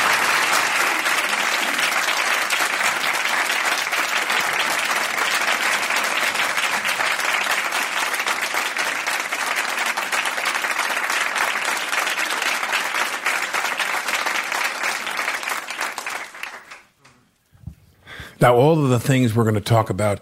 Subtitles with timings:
[18.46, 20.20] Now, all of the things we're going to talk about,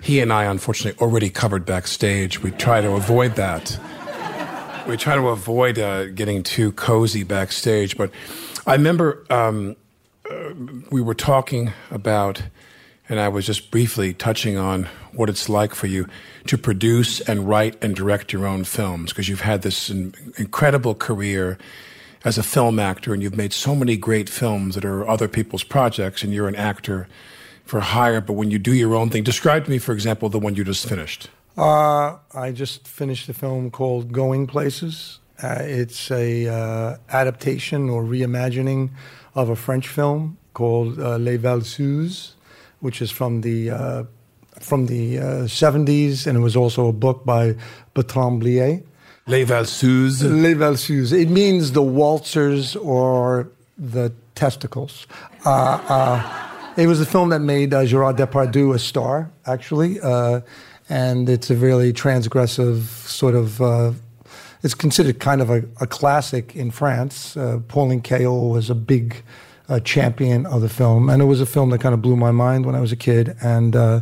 [0.00, 2.40] he and I unfortunately already covered backstage.
[2.40, 3.76] We try to avoid that.
[4.86, 7.96] We try to avoid uh, getting too cozy backstage.
[7.96, 8.12] But
[8.68, 9.74] I remember um,
[10.30, 10.50] uh,
[10.92, 12.40] we were talking about,
[13.08, 16.06] and I was just briefly touching on what it's like for you
[16.46, 21.58] to produce and write and direct your own films because you've had this incredible career
[22.24, 25.64] as a film actor and you've made so many great films that are other people's
[25.64, 27.08] projects and you're an actor
[27.66, 30.38] for hire, but when you do your own thing, describe to me, for example, the
[30.38, 31.28] one you just finished.
[31.58, 35.18] Uh, I just finished a film called Going Places.
[35.42, 38.90] Uh, it's a uh, adaptation or reimagining
[39.34, 42.32] of a French film called uh, Les Valseuses,
[42.80, 44.04] which is from the uh,
[44.60, 47.54] from the 70s, uh, and it was also a book by
[47.92, 48.82] Bertrand Blier.
[49.26, 50.22] Les Valseuses.
[50.22, 51.12] Les Valseuses.
[51.12, 55.06] It means the waltzers or the testicles.
[56.76, 60.42] It was a film that made uh, Gerard Depardieu a star, actually, uh,
[60.90, 63.62] and it's a really transgressive sort of.
[63.62, 63.92] Uh,
[64.62, 67.36] it's considered kind of a, a, classic in France.
[67.36, 69.22] Uh, Pauline Kael was a big
[69.68, 71.08] a champion of the film.
[71.08, 72.96] And it was a film that kind of blew my mind when I was a
[72.96, 73.36] kid.
[73.40, 74.00] And uh,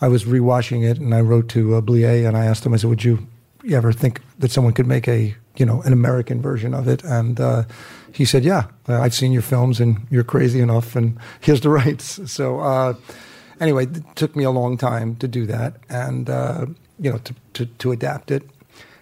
[0.00, 2.76] I was rewatching it, and I wrote to uh, Blier, and I asked him, I
[2.76, 3.26] said, "Would you,
[3.62, 7.04] you ever think that someone could make a, you know, an American version of it?"
[7.04, 7.64] And uh,
[8.12, 11.70] he said, "Yeah, uh, I've seen your films, and you're crazy enough, and here's the
[11.70, 12.94] rights." So uh,
[13.60, 16.66] anyway, it took me a long time to do that, and uh,
[16.98, 18.42] you know, to, to, to adapt it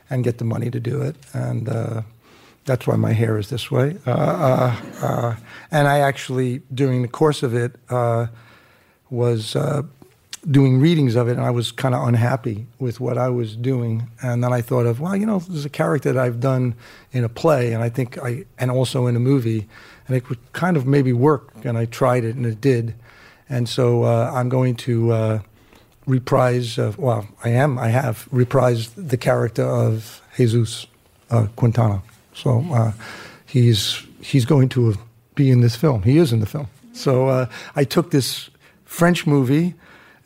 [0.09, 2.03] and get the money to do it, and uh,
[2.65, 3.99] that's why my hair is this way.
[4.07, 5.37] Uh, uh,
[5.71, 7.77] and I actually, during the course of it,
[9.11, 9.57] was
[10.49, 14.09] doing readings of it, and I was kind of unhappy with what I was doing.
[14.23, 16.75] And then I thought of, well, you know, there's a character that I've done
[17.13, 19.69] in a play, and I think I, and also in a movie,
[20.07, 21.53] and it would kind of maybe work.
[21.65, 22.95] And I tried it, and it did.
[23.49, 25.43] And so I'm going to
[26.07, 30.87] reprise, uh, well, I am, I have reprised the character of Jesus
[31.31, 32.03] uh, Quintana.
[32.35, 32.93] So uh,
[33.47, 34.97] he's, he's going to
[35.35, 36.03] be in this film.
[36.03, 36.69] He is in the film.
[36.93, 37.47] So uh,
[37.77, 38.51] I took this
[38.85, 39.75] French movie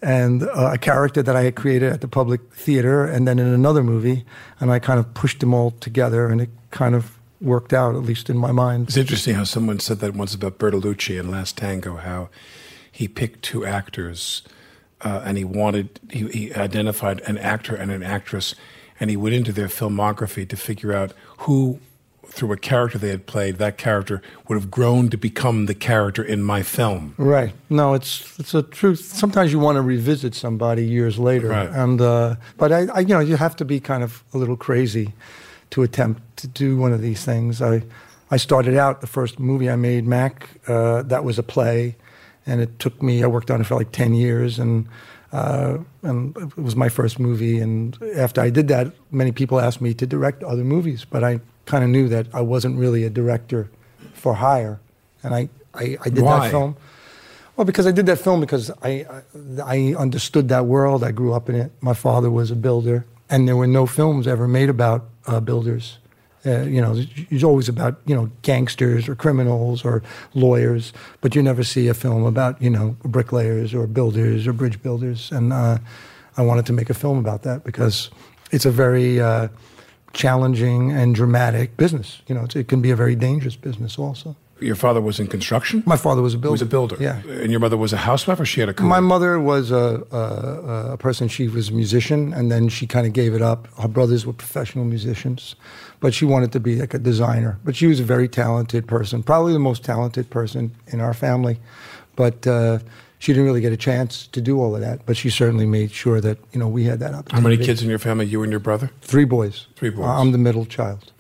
[0.05, 3.47] and uh, a character that I had created at the Public Theater and then in
[3.47, 4.25] another movie,
[4.61, 8.03] and I kind of pushed them all together, and it kind of worked out, at
[8.03, 8.89] least in my mind.
[8.89, 12.29] It's interesting how someone said that once about Bertolucci in Last Tango, how
[12.93, 14.43] he picked two actors
[15.01, 18.55] uh, and he wanted he, he, identified an actor and an actress,
[19.00, 21.81] and he went into their filmography to figure out who,
[22.29, 26.23] through a character they had played, that character would have grown to become the character
[26.23, 27.15] in my film.
[27.17, 27.53] Right.
[27.71, 29.00] No, it's it's a truth.
[29.00, 31.71] Sometimes you want to revisit somebody years later, right.
[31.71, 34.56] and uh, but I, I, you know, you have to be kind of a little
[34.56, 35.12] crazy
[35.71, 37.61] to attempt to do one of these things.
[37.61, 37.82] I
[38.31, 40.49] I started out the first movie I made, Mac.
[40.67, 41.97] Uh, that was a play
[42.47, 43.23] and it took me.
[43.23, 44.88] I worked on it for like ten years, and
[45.32, 47.59] uh, and it was my first movie.
[47.59, 51.41] And after I did that, many people asked me to direct other movies, but I
[51.66, 53.69] kind of knew that I wasn't really a director
[54.12, 54.81] for hire,
[55.22, 56.40] and I I, I did Why?
[56.40, 56.76] that film.
[57.56, 61.05] Well, because I did that film because I, I I understood that world.
[61.05, 61.72] I grew up in it.
[61.81, 65.99] My father was a builder, and there were no films ever made about uh, builders.
[66.46, 66.94] Uh, you know,
[67.31, 70.02] it's always about you know gangsters or criminals or
[70.34, 74.82] lawyers, but you never see a film about you know bricklayers or builders or bridge
[74.82, 75.31] builders.
[75.32, 75.78] And uh,
[76.37, 78.11] I wanted to make a film about that because
[78.50, 79.49] it's a very uh,
[80.14, 82.22] challenging and dramatic business.
[82.26, 84.37] You know, it can be a very dangerous business also.
[84.61, 85.82] Your father was in construction.
[85.84, 86.49] My father was a builder.
[86.49, 86.96] He was a builder.
[87.00, 87.22] Yeah.
[87.43, 88.88] And your mother was a housewife, or she had a career?
[88.88, 91.28] My mother was a, a, a person.
[91.28, 93.66] She was a musician, and then she kind of gave it up.
[93.78, 95.56] Her brothers were professional musicians,
[95.99, 97.58] but she wanted to be like a designer.
[97.64, 101.58] But she was a very talented person, probably the most talented person in our family.
[102.16, 102.78] But uh,
[103.25, 105.06] she didn't really get a chance to do all of that.
[105.06, 107.35] But she certainly made sure that you know we had that opportunity.
[107.35, 108.26] How many kids in your family?
[108.26, 108.91] You and your brother?
[109.00, 109.67] Three boys.
[109.76, 110.05] Three boys.
[110.05, 111.11] I'm the middle child.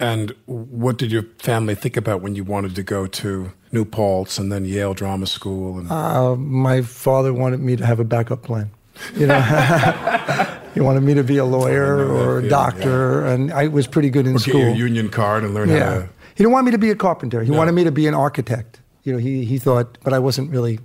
[0.00, 4.36] And what did your family think about when you wanted to go to New Paltz
[4.36, 5.78] and then Yale Drama School?
[5.78, 8.72] And uh, my father wanted me to have a backup plan.
[9.14, 9.40] You know,
[10.74, 13.32] he wanted me to be a lawyer or a doctor, yeah.
[13.32, 14.54] and I was pretty good in or school.
[14.54, 15.84] Get your union card and learn yeah.
[15.84, 16.08] how to.
[16.34, 17.44] He didn't want me to be a carpenter.
[17.44, 17.58] He no.
[17.58, 18.80] wanted me to be an architect.
[19.04, 20.80] You know, he he thought, but I wasn't really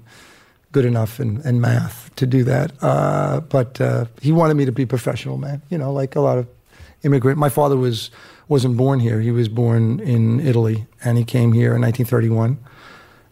[0.72, 2.72] good enough in, in math to do that.
[2.82, 5.62] Uh, but uh, he wanted me to be professional man.
[5.70, 6.48] You know, like a lot of
[7.04, 7.38] immigrant.
[7.38, 8.12] My father was
[8.48, 9.22] wasn't born here.
[9.22, 12.58] He was born in Italy, and he came here in 1931,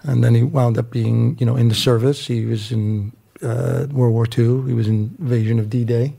[0.04, 2.28] and then he wound up being, you know, in the service.
[2.28, 3.12] He was in
[3.42, 4.68] uh, World War II.
[4.68, 6.14] He was in invasion of D-Day,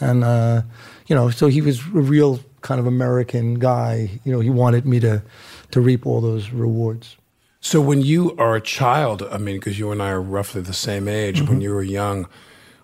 [0.00, 0.62] and uh,
[1.06, 4.10] you know, so he was a real kind of American guy.
[4.24, 5.22] You know, he wanted me to
[5.70, 7.16] to reap all those rewards.
[7.66, 10.72] So when you are a child, I mean, because you and I are roughly the
[10.72, 11.48] same age, mm-hmm.
[11.48, 12.28] when you were young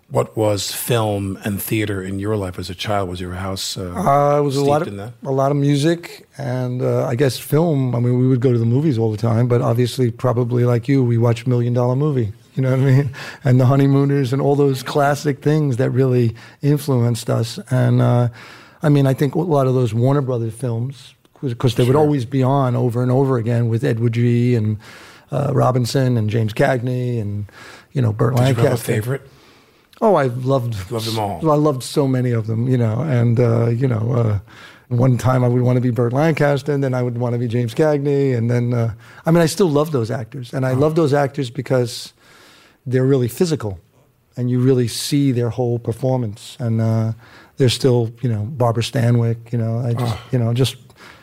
[0.09, 3.09] what was film and theater in your life as a child?
[3.09, 6.83] Was your house uh, uh, it was a lot of a lot of music and
[6.83, 7.95] uh, I guess film.
[7.95, 10.89] I mean, we would go to the movies all the time, but obviously, probably like
[10.89, 12.33] you, we watched Million Dollar Movie.
[12.57, 13.15] You know what I mean?
[13.45, 17.59] And the Honeymooners and all those classic things that really influenced us.
[17.71, 18.29] And uh,
[18.83, 21.95] I mean, I think a lot of those Warner Brothers films, because they sure.
[21.95, 24.55] would always be on over and over again with Edward G.
[24.55, 24.79] and
[25.31, 27.51] uh, Robinson and James Cagney and
[27.93, 28.63] you know Burt Did Lancaster.
[28.63, 29.23] You have a favorite?
[30.01, 31.51] Oh, I loved loved them all.
[31.51, 34.39] I loved so many of them, you know, and uh, you know, uh,
[34.89, 37.39] one time I would want to be Burt Lancaster, and then I would want to
[37.39, 38.95] be James Cagney, and then uh,
[39.25, 42.13] I mean, I still love those actors, and I love those actors because
[42.85, 43.81] they're really physical,
[44.37, 47.13] and you really see their whole performance, and uh,
[47.57, 50.77] they're still, you know, Barbara Stanwyck, you know, I just, you know, just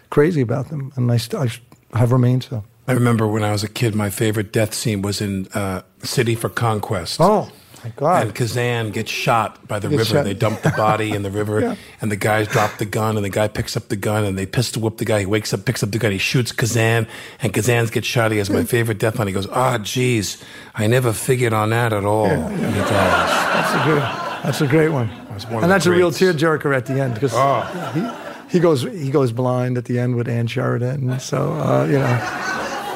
[0.09, 1.61] crazy about them, and I, st-
[1.93, 2.63] I have remained so.
[2.87, 6.33] I remember when I was a kid, my favorite death scene was in uh, City
[6.35, 7.17] for Conquest.
[7.19, 7.49] Oh.
[7.75, 8.23] Thank God.
[8.25, 10.03] And Kazan gets shot by the river.
[10.03, 10.25] shot.
[10.25, 11.75] They dump the body in the river, Yeah.
[12.01, 14.45] and the guys drop the gun, and the guy picks up the gun, and they
[14.45, 15.21] pistol whip the guy.
[15.21, 17.07] He wakes up, picks up the gun, he shoots Kazan,
[17.41, 18.31] and Kazan gets shot.
[18.33, 19.27] He has my favorite death line.
[19.29, 20.43] He goes, "Ah, geez,
[20.75, 22.65] I never figured on that at all." Yeah, yeah.
[22.67, 22.89] And he dies.
[22.89, 24.01] That's a good.
[24.43, 25.07] That's a great one.
[25.29, 26.21] That's one and that's a real greats.
[26.21, 26.25] Oh.
[26.33, 28.01] tearjerker at the end because he,
[28.49, 31.19] he goes he goes blind at the end with Ann Sheridan.
[31.19, 32.45] So uh, you know.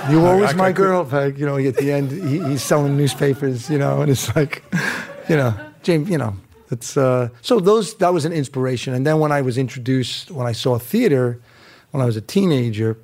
[0.10, 1.39] You always I- my I could- girl, Peg.
[1.39, 3.69] You know, at the end, he, he's selling newspapers.
[3.69, 4.62] You know, and it's like,
[5.29, 6.10] you know, James.
[6.10, 6.36] You know,
[6.72, 8.93] it's uh, so those that was an inspiration.
[8.93, 11.39] And then when I was introduced, when I saw theater,
[11.91, 12.98] when I was a teenager,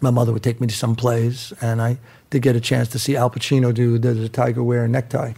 [0.00, 1.98] my mother would take me to some plays, and I
[2.30, 5.32] did get a chance to see Al Pacino do the, a Tiger Wear Necktie."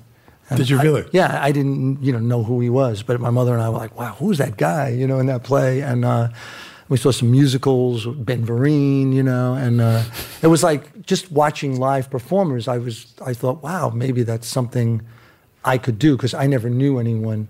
[0.53, 1.05] And Did you I- really?
[1.13, 3.79] yeah, I didn't, you know, know who he was, but my mother and I were
[3.79, 6.29] like, "Wow, who's that guy?" You know, in that play, and uh,
[6.89, 10.03] we saw some musicals, Ben Vereen, you know, and uh,
[10.43, 12.69] it was like just watching live performers.
[12.69, 15.01] I was, I thought, wow, maybe that's something
[15.65, 17.49] I could do because I never knew anyone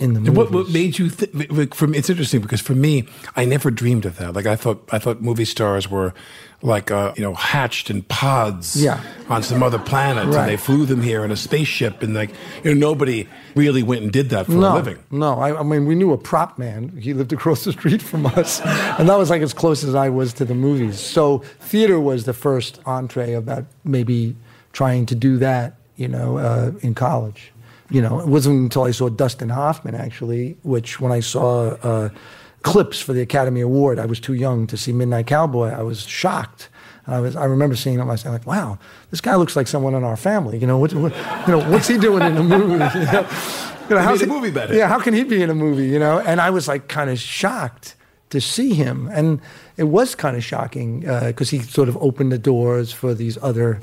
[0.00, 0.36] in the movies.
[0.36, 1.50] What, what made you think?
[1.52, 4.34] Like, from it's interesting because for me, I never dreamed of that.
[4.34, 6.12] Like I thought, I thought movie stars were
[6.62, 9.00] like uh, you know hatched in pods Yeah.
[9.28, 10.36] on some other planet, Right.
[10.40, 12.30] and they flew them here in a spaceship, and like
[12.64, 14.98] you know nobody really went and did that for no, a living.
[15.10, 16.88] No, I, I mean, we knew a prop man.
[16.98, 18.60] He lived across the street from us.
[18.98, 20.98] and that was like as close as I was to the movies.
[21.00, 24.36] So theater was the first entree about maybe
[24.72, 27.52] trying to do that, you know, uh, in college.
[27.90, 32.10] You know, it wasn't until I saw Dustin Hoffman, actually, which when I saw uh,
[32.62, 35.68] clips for the Academy Award, I was too young to see Midnight Cowboy.
[35.70, 36.68] I was shocked.
[37.06, 38.02] And I was, I remember seeing him.
[38.02, 38.78] I myself, like, wow,
[39.10, 40.58] this guy looks like someone in our family.
[40.58, 41.14] You know, what, what,
[41.46, 42.84] you know, what's he doing in the movie?
[43.90, 44.72] You know, you know, how's the movie better.
[44.72, 45.88] Yeah, how can he be in a movie?
[45.88, 47.96] You know, and I was like kind of shocked
[48.28, 49.40] to see him, and
[49.76, 53.80] it was kind of shocking because he sort of opened the doors for these other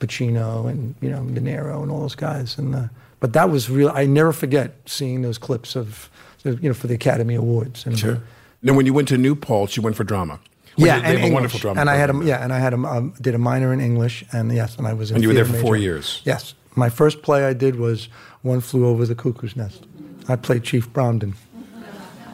[0.00, 2.88] Pacino and you know De Niro and all those guys, and uh,
[3.24, 3.88] but that was real.
[3.88, 6.10] I never forget seeing those clips of
[6.44, 7.86] you know for the Academy Awards.
[7.86, 8.20] And, Sure.
[8.62, 10.40] Then when you went to New Paltz, you went for drama.
[10.76, 11.32] Yeah, they and have a English.
[11.32, 11.80] wonderful drama.
[11.80, 14.26] And I had a yeah, and I had a um, did a minor in English,
[14.30, 15.10] and yes, and I was.
[15.10, 16.20] In And you were there for four years.
[16.26, 18.10] Yes, my first play I did was
[18.42, 19.86] One Flew Over the Cuckoo's Nest.
[20.28, 21.32] I played Chief Bromden.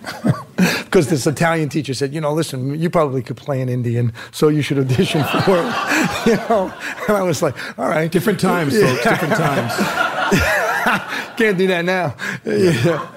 [0.90, 4.48] Because this Italian teacher said, you know, listen, you probably could play an Indian, so
[4.48, 6.26] you should audition for it.
[6.26, 6.74] you know,
[7.06, 9.04] and I was like, all right, Different times, folks.
[9.04, 9.72] Different times.
[11.36, 12.14] can't do that now.
[12.44, 13.10] Yeah.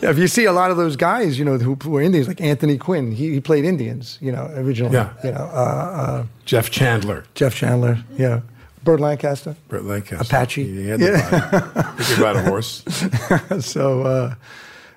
[0.00, 2.40] Yeah, If you see a lot of those guys, you know, who were Indians, like
[2.40, 4.94] Anthony Quinn, he, he played Indians, you know, originally.
[4.94, 5.12] Yeah.
[5.24, 8.40] You know, uh, uh, Jeff Chandler, Jeff Chandler, yeah.
[8.84, 9.56] Burt Lancaster.
[9.68, 10.64] Burt Lancaster, Apache.
[10.64, 12.04] He had the body.
[12.04, 12.84] He could ride a horse.
[13.60, 14.34] so, uh,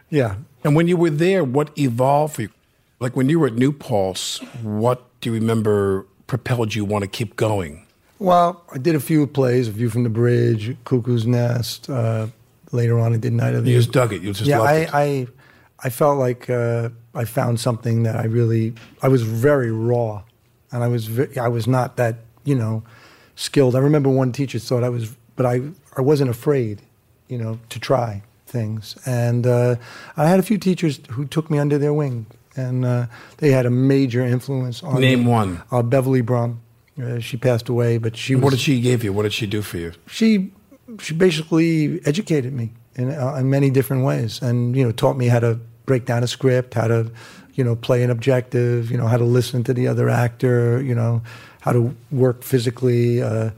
[0.09, 0.35] yeah.
[0.63, 2.49] And when you were there, what evolved for you?
[2.99, 7.07] Like when you were at New Paltz, what do you remember propelled you want to
[7.07, 7.85] keep going?
[8.19, 11.89] Well, I did a few plays, A View from the Bridge, Cuckoo's Nest.
[11.89, 12.27] Uh,
[12.71, 14.21] later on, I did Night of the You just dug it.
[14.21, 14.89] You just yeah, I, it.
[14.93, 15.27] I,
[15.81, 20.23] I felt like uh, I found something that I really, I was very raw,
[20.71, 22.83] and I was, ve- I was not that, you know,
[23.35, 23.73] skilled.
[23.75, 25.61] I remember one teacher thought I was, but I,
[25.95, 26.81] I wasn't afraid,
[27.29, 28.97] you know, to try things.
[29.05, 29.77] And uh,
[30.17, 32.25] I had a few teachers who took me under their wing,
[32.57, 33.05] and uh,
[33.38, 35.31] they had a major influence on Name me.
[35.31, 35.61] one.
[35.71, 36.59] Uh, Beverly Brum.
[37.01, 39.13] Uh, she passed away, but she What did she give you?
[39.13, 39.94] What did she do for you?
[40.08, 40.51] she
[41.00, 45.27] she basically educated me in, uh, in many different ways and you know taught me
[45.27, 47.12] how to break down a script how to
[47.53, 50.96] you know play an objective you know how to listen to the other actor you
[50.96, 51.22] know
[51.62, 53.51] how to work physically uh,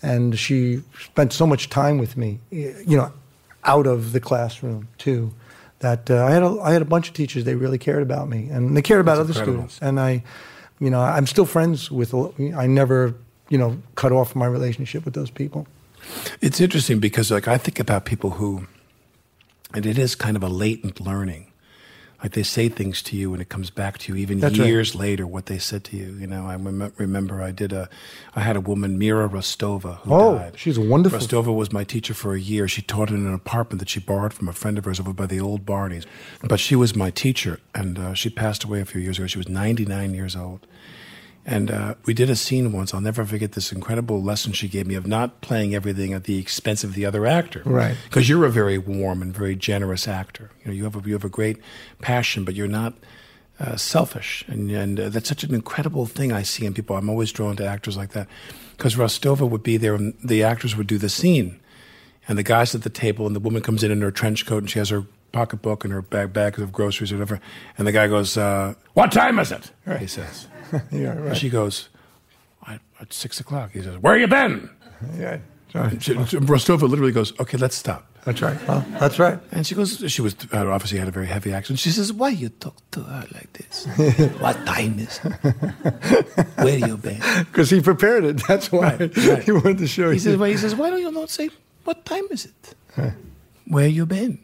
[0.00, 3.12] and she spent so much time with me you know
[3.64, 5.30] out of the classroom too
[5.80, 8.28] that uh, I had a, I had a bunch of teachers they really cared about
[8.30, 9.68] me and they cared about That's other incredible.
[9.68, 10.22] students and I
[10.80, 12.14] you know I'm still friends with
[12.56, 13.14] I never
[13.48, 15.66] you know cut off my relationship with those people
[16.40, 18.66] It's interesting because, like, I think about people who,
[19.74, 21.47] and it is kind of a latent learning.
[22.22, 24.66] Like they say things to you, and it comes back to you even That's right.
[24.66, 25.24] years later.
[25.24, 26.46] What they said to you, you know.
[26.46, 27.88] I rem- remember I did a,
[28.34, 30.58] I had a woman, Mira Rostova, who Oh, died.
[30.58, 31.20] she's wonderful.
[31.20, 32.66] Rostova was my teacher for a year.
[32.66, 35.26] She taught in an apartment that she borrowed from a friend of hers over by
[35.26, 36.06] the old Barneys.
[36.42, 39.28] But she was my teacher, and uh, she passed away a few years ago.
[39.28, 40.66] She was 99 years old.
[41.46, 42.92] And uh, we did a scene once.
[42.92, 46.38] I'll never forget this incredible lesson she gave me of not playing everything at the
[46.38, 47.62] expense of the other actor.
[47.64, 47.96] Right.
[48.04, 50.50] Because you're a very warm and very generous actor.
[50.60, 51.58] You know, you have a, you have a great
[52.02, 52.94] passion, but you're not
[53.58, 54.44] uh, selfish.
[54.46, 56.96] And, and uh, that's such an incredible thing I see in people.
[56.96, 58.28] I'm always drawn to actors like that.
[58.76, 61.58] Because Rostova would be there, and the actors would do the scene.
[62.28, 64.58] And the guy's at the table, and the woman comes in in her trench coat,
[64.58, 67.40] and she has her pocketbook and her bag, bag of groceries or whatever.
[67.76, 69.70] And the guy goes, uh, What time is it?
[69.98, 70.46] He says.
[70.90, 71.36] yeah, And right.
[71.36, 71.88] she goes,
[72.66, 73.72] I, At six o'clock.
[73.72, 74.70] He says, Where you been?
[75.16, 75.38] Yeah.
[75.74, 76.02] Right.
[76.02, 78.56] She- Rostova literally goes, "Okay, let's stop." That's right.
[78.66, 79.38] Well, that's right.
[79.52, 81.78] And she goes, she was uh, obviously had a very heavy accent.
[81.78, 83.84] She says, "Why you talk to her like this?
[84.40, 86.26] what time is it?
[86.56, 87.20] Where you been?"
[87.52, 88.42] Because he prepared it.
[88.48, 89.42] That's why Right, right.
[89.44, 90.20] he wanted to show He you.
[90.20, 91.50] says, well, he says, why don't you not say,
[91.84, 92.74] what time is it?
[93.66, 94.38] Where you been?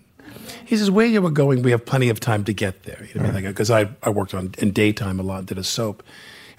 [0.64, 3.06] He says, where you were going, we have plenty of time to get there.
[3.14, 6.02] You know, because I, I worked on in daytime a lot, did a soap,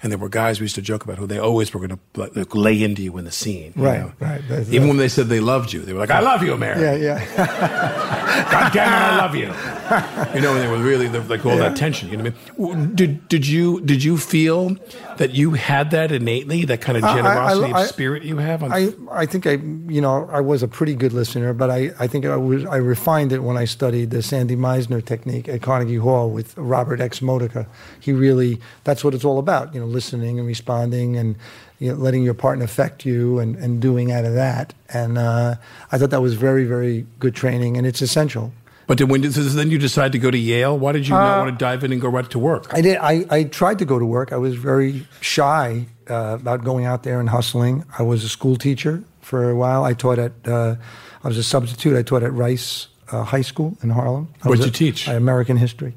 [0.02, 2.20] and there were guys we used to joke about who they always were going to
[2.38, 3.72] like, lay into you in the scene.
[3.76, 4.12] you Right, know.
[4.20, 4.42] right.
[4.48, 6.80] That's- Even when they said they loved you, they were like, I love you, Mary.
[6.82, 8.46] yeah, yeah.
[8.50, 9.46] God damn it, I love you.
[10.34, 12.08] You know, and they were really the, like all that tension.
[12.08, 12.94] You know what I mean?
[12.94, 14.76] Did did you did you feel
[15.18, 18.38] that you had that innately, that kind of I- I- generosity I- of spirit you
[18.38, 18.62] have?
[18.62, 21.92] On, I, I think I, you know, I was a pretty good listener, but I,
[21.98, 25.62] I think I was, I refined it when I studied the Sandy Meisner technique at
[25.62, 27.22] Carnegie Hall with Robert X.
[27.22, 27.66] Modica.
[28.00, 31.36] He really, that's what it's all about, you know, listening and responding and
[31.78, 34.74] you know, letting your partner affect you and, and doing out of that.
[34.92, 35.56] And uh,
[35.92, 38.52] I thought that was very, very good training, and it's essential.
[38.86, 40.78] But then when did, then you decide to go to Yale?
[40.78, 42.72] Why did you not want to dive in and go right to work?
[42.72, 42.96] I did.
[42.98, 44.32] I, I tried to go to work.
[44.32, 47.84] I was very shy uh, about going out there and hustling.
[47.98, 49.84] I was a school teacher for a while.
[49.84, 50.32] I taught at.
[50.46, 50.76] Uh,
[51.24, 51.96] I was a substitute.
[51.96, 54.28] I taught at Rice uh, High School in Harlem.
[54.42, 55.08] I What'd was you teach?
[55.08, 55.94] uh, American history,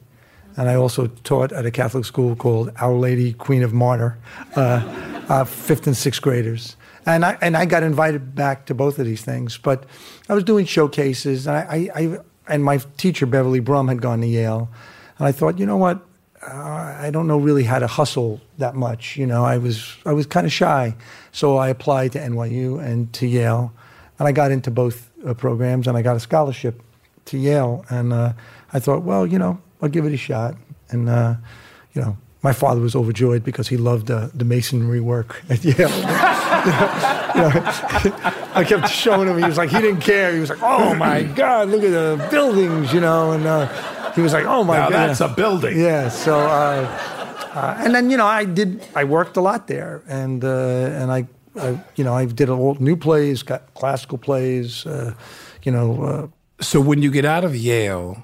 [0.57, 4.17] and I also taught at a Catholic school called Our Lady Queen of Martyr,
[4.55, 4.81] uh,
[5.29, 6.75] uh, fifth and sixth graders.
[7.05, 9.85] And I and I got invited back to both of these things, but
[10.27, 12.17] I was doing showcases, and I, I
[12.49, 14.69] and my teacher Beverly Brum had gone to Yale,
[15.17, 16.05] and I thought, you know what,
[16.41, 19.17] uh, I don't know really how to hustle that much.
[19.17, 20.95] You know, I was I was kind of shy,
[21.31, 23.71] so I applied to NYU and to Yale,
[24.17, 26.81] and I got into both uh, programs, and I got a scholarship
[27.25, 28.33] to Yale, and uh,
[28.73, 30.55] I thought, well, you know, I'll give it a shot,
[30.89, 31.35] and uh,
[31.93, 32.17] you know.
[32.41, 35.89] My father was overjoyed because he loved uh, the masonry work at Yale.
[37.35, 37.51] Know,
[38.53, 39.37] I kept showing him.
[39.37, 40.33] He was like, he didn't care.
[40.33, 43.31] He was like, oh my God, look at the buildings, you know.
[43.33, 45.09] And uh, he was like, oh my Now God.
[45.09, 45.79] that's a building.
[45.79, 46.09] Yeah.
[46.09, 46.87] So, uh,
[47.53, 48.85] uh, and then you know, I did.
[48.95, 51.27] I worked a lot there, and uh, and I,
[51.59, 54.85] I, you know, I did all new plays, got classical plays.
[54.85, 55.13] Uh,
[55.63, 56.31] you know,
[56.61, 58.23] So when you get out of Yale,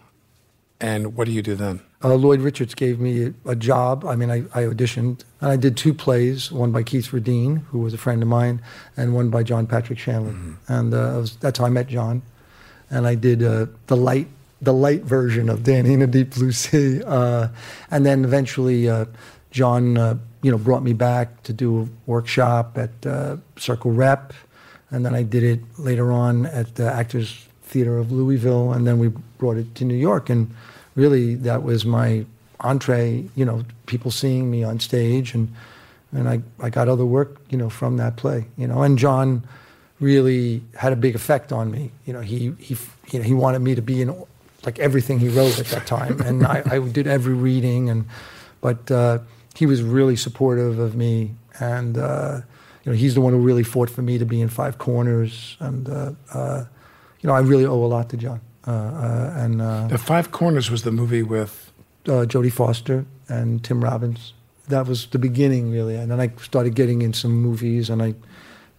[0.79, 1.81] and what do you do then?
[2.05, 4.05] Uh, Lloyd Richards gave me a job.
[4.05, 6.51] I mean, I, I auditioned, and I did two plays.
[6.51, 8.61] One by Keith Reddin, who was a friend of mine,
[8.95, 10.35] and one by John Patrick Shanley.
[10.67, 12.21] And uh, was, that's how I met John.
[12.91, 14.27] And I did uh, the light
[14.61, 17.01] the light version of Danny and the Deep Blue Sea.
[17.03, 17.47] Uh,
[17.89, 19.05] and then eventually, uh,
[19.49, 24.31] John, uh, you know, brought me back to do a workshop at uh, Circle Rep,
[24.91, 28.99] and then I did it later on at the Actors Theater of Louisville, and then
[28.99, 29.07] we
[29.39, 30.29] brought it to New York.
[30.29, 30.53] And
[30.95, 32.25] really, that was my
[32.59, 33.25] entree.
[33.35, 35.53] You know, people seeing me on stage, and
[36.11, 38.45] and I I got other work, you know, from that play.
[38.57, 39.47] You know, and John
[39.99, 41.91] really had a big effect on me.
[42.05, 42.75] You know, he he
[43.11, 44.15] you know he wanted me to be in
[44.65, 48.05] like everything he wrote at that time, and I, I did every reading, and
[48.61, 49.19] but uh,
[49.55, 52.41] he was really supportive of me, and uh,
[52.83, 55.57] you know he's the one who really fought for me to be in Five Corners,
[55.59, 56.65] and uh, uh,
[57.21, 60.81] you know I really owe a lot to John, and uh, The Five Corners was
[60.83, 61.71] the movie with.
[62.07, 64.33] uh, Jodie Foster and Tim Robbins.
[64.67, 68.15] That was the beginning, really, and then I started getting in some movies, and I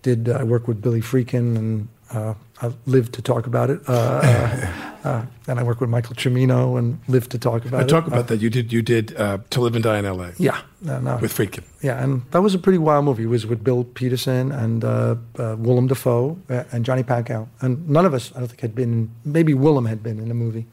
[0.02, 0.28] did.
[0.28, 3.80] I worked with Billy Friedkin, and uh, I lived to talk about it.
[5.06, 7.84] Uh, uh, uh, and I work with Michael Cimino, and live to talk about I
[7.84, 7.88] it.
[7.88, 8.40] talk about Uh, that.
[8.40, 8.72] You did.
[8.72, 10.32] You did uh, To Live and Die in L.A.
[10.38, 11.16] Yeah, no, no.
[11.18, 11.64] with Friedkin.
[11.82, 13.22] Yeah, and that was a pretty wild movie.
[13.22, 17.46] It was with Bill Petersen and uh, uh, Willem Dafoe uh, and Johnny Pankow.
[17.60, 20.34] And none of us, I don't think, had been, maybe Willem had been in the
[20.34, 20.66] movie.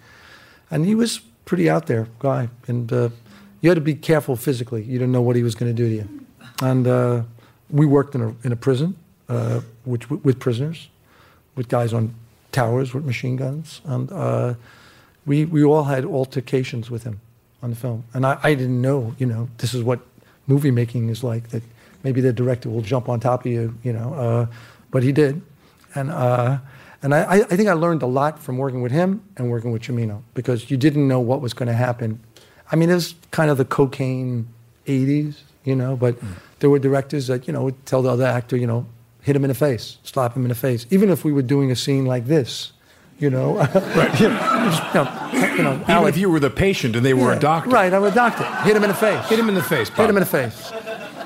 [0.71, 2.49] And he was pretty out there guy.
[2.67, 3.09] And uh,
[3.61, 4.81] you had to be careful physically.
[4.83, 6.25] You didn't know what he was going to do to you.
[6.61, 7.23] And uh,
[7.69, 8.95] we worked in a, in a prison
[9.29, 10.89] uh, which, with prisoners,
[11.55, 12.13] with guys on
[12.53, 13.81] towers with machine guns.
[13.83, 14.53] And uh,
[15.25, 17.19] we, we all had altercations with him
[17.61, 18.05] on the film.
[18.13, 19.99] And I, I didn't know, you know, this is what
[20.47, 21.63] movie making is like, that
[22.03, 24.13] maybe the director will jump on top of you, you know.
[24.13, 24.45] Uh,
[24.91, 25.41] but he did.
[25.95, 26.59] And, uh,
[27.01, 29.81] and I, I think I learned a lot from working with him and working with
[29.81, 32.21] Cimino because you didn't know what was going to happen.
[32.71, 34.47] I mean, it was kind of the cocaine
[34.87, 36.15] 80s, you know, but
[36.59, 38.85] there were directors that, you know, would tell the other actor, you know,
[39.23, 40.85] hit him in the face, slap him in the face.
[40.91, 42.71] Even if we were doing a scene like this,
[43.19, 43.55] you know.
[43.95, 44.19] right.
[44.19, 47.37] you know, you know, Even Alec- if you were the patient and they were yeah,
[47.37, 48.43] a doctor, Right, I'm a doctor.
[48.63, 49.27] Hit him in the face.
[49.29, 49.89] Hit him in the face.
[49.89, 50.71] Hit him in the face.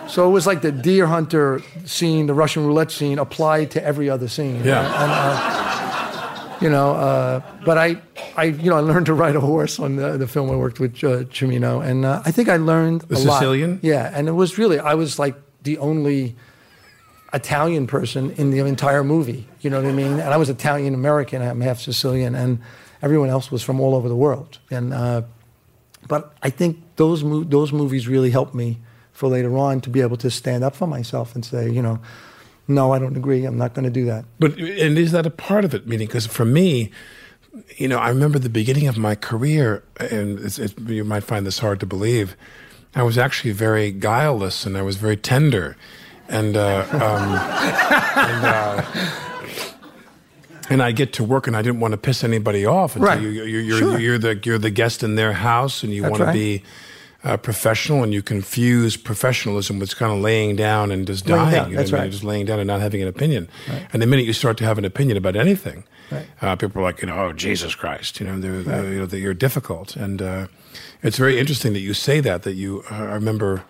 [0.07, 4.09] So it was like the deer hunter scene, the Russian roulette scene, applied to every
[4.09, 4.63] other scene.
[4.63, 4.85] Yeah.
[5.03, 7.97] And, uh, you know, uh, but I,
[8.37, 10.79] I, you know, I learned to ride a horse on the, the film I worked
[10.79, 13.39] with uh, Cimino, and uh, I think I learned The a lot.
[13.39, 13.79] Sicilian?
[13.83, 16.35] Yeah, and it was really I was like the only.
[17.37, 19.47] Italian person in the entire movie.
[19.61, 20.13] You know what I mean?
[20.23, 21.41] And I was Italian American.
[21.41, 22.59] I'm half Sicilian, and
[23.01, 24.59] everyone else was from all over the world.
[24.69, 25.21] And uh,
[26.07, 28.79] but I think those mo- those movies really helped me
[29.11, 31.99] for later on to be able to stand up for myself and say, you know,
[32.67, 33.45] no, I don't agree.
[33.45, 34.25] I'm not going to do that.
[34.39, 35.87] But and is that a part of it?
[35.87, 36.91] Meaning, because for me,
[37.77, 41.59] you know, I remember the beginning of my career, and it's, you might find this
[41.59, 42.35] hard to believe.
[42.95, 45.75] I was actually very guileless, and I was very tender,
[46.29, 46.99] and uh, um,
[48.15, 48.85] and, uh,
[50.69, 53.21] and I get to work, and I didn't want to piss anybody off until Right.
[53.21, 53.99] you, you're, you're, Sure.
[53.99, 56.63] you're the you're the guest in their house, and you That's want to be.
[57.23, 61.51] Uh, professional, and you confuse professionalism with kind of laying down and just dying.
[61.51, 62.05] down, you know that's what I mean?
[62.05, 62.11] right.
[62.11, 63.49] Just laying down and not having an opinion.
[63.67, 63.85] Right.
[63.91, 66.27] And the minute you start to have an opinion about anything, Right.
[66.41, 69.05] uh, people are like, you know, oh Jesus Christ, you know, they're, uh, you know,
[69.07, 70.47] that you're difficult, and uh,
[71.03, 72.43] it's very interesting that you say that.
[72.43, 73.63] That you, uh, I remember.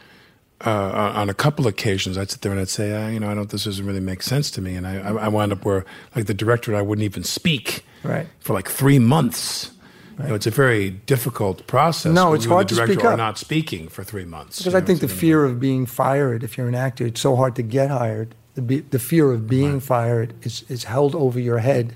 [0.65, 3.36] Uh, on a couple occasions, I'd sit there and I'd say, uh, you know, I
[3.36, 3.48] don't.
[3.50, 6.26] This doesn't really make sense to me, and I, I, I wound up where, like,
[6.26, 8.26] the director, I wouldn't even speak Right.
[8.39, 9.72] for like three months.
[10.20, 12.12] You know, it's a very difficult process.
[12.12, 13.17] No, it's hard the to speak up.
[13.20, 14.58] not speaking for three months.
[14.58, 17.36] Because I know, think the fear of being fired, if you're an actor, it's so
[17.36, 18.34] hard to get hired.
[18.56, 21.96] The, be, the fear of being fired is, is held over your head.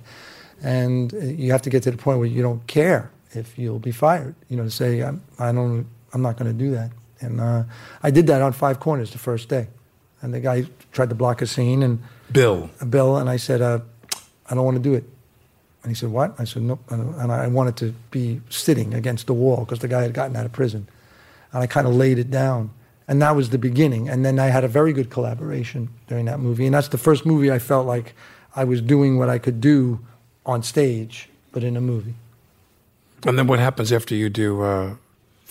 [0.61, 3.79] And uh, you have to get to the point where you don't care if you'll
[3.79, 4.35] be fired.
[4.49, 6.91] You know, to say, I'm, I don't, I'm not going to do that.
[7.21, 7.63] And uh,
[8.03, 9.67] I did that on Five Corners the first day.
[10.21, 12.69] And the guy tried to block a scene, and Bill.
[12.89, 13.79] Bill, and I said, uh,
[14.49, 15.03] I don't want to do it.
[15.83, 16.35] And he said, What?
[16.37, 16.79] I said, Nope.
[16.89, 20.35] And and I wanted to be sitting against the wall because the guy had gotten
[20.35, 20.87] out of prison.
[21.53, 22.71] And I kind of laid it down.
[23.07, 24.07] And that was the beginning.
[24.07, 26.65] And then I had a very good collaboration during that movie.
[26.65, 28.13] And that's the first movie I felt like
[28.55, 29.99] I was doing what I could do
[30.45, 32.13] on stage, but in a movie.
[33.25, 34.95] And then what happens after you do uh,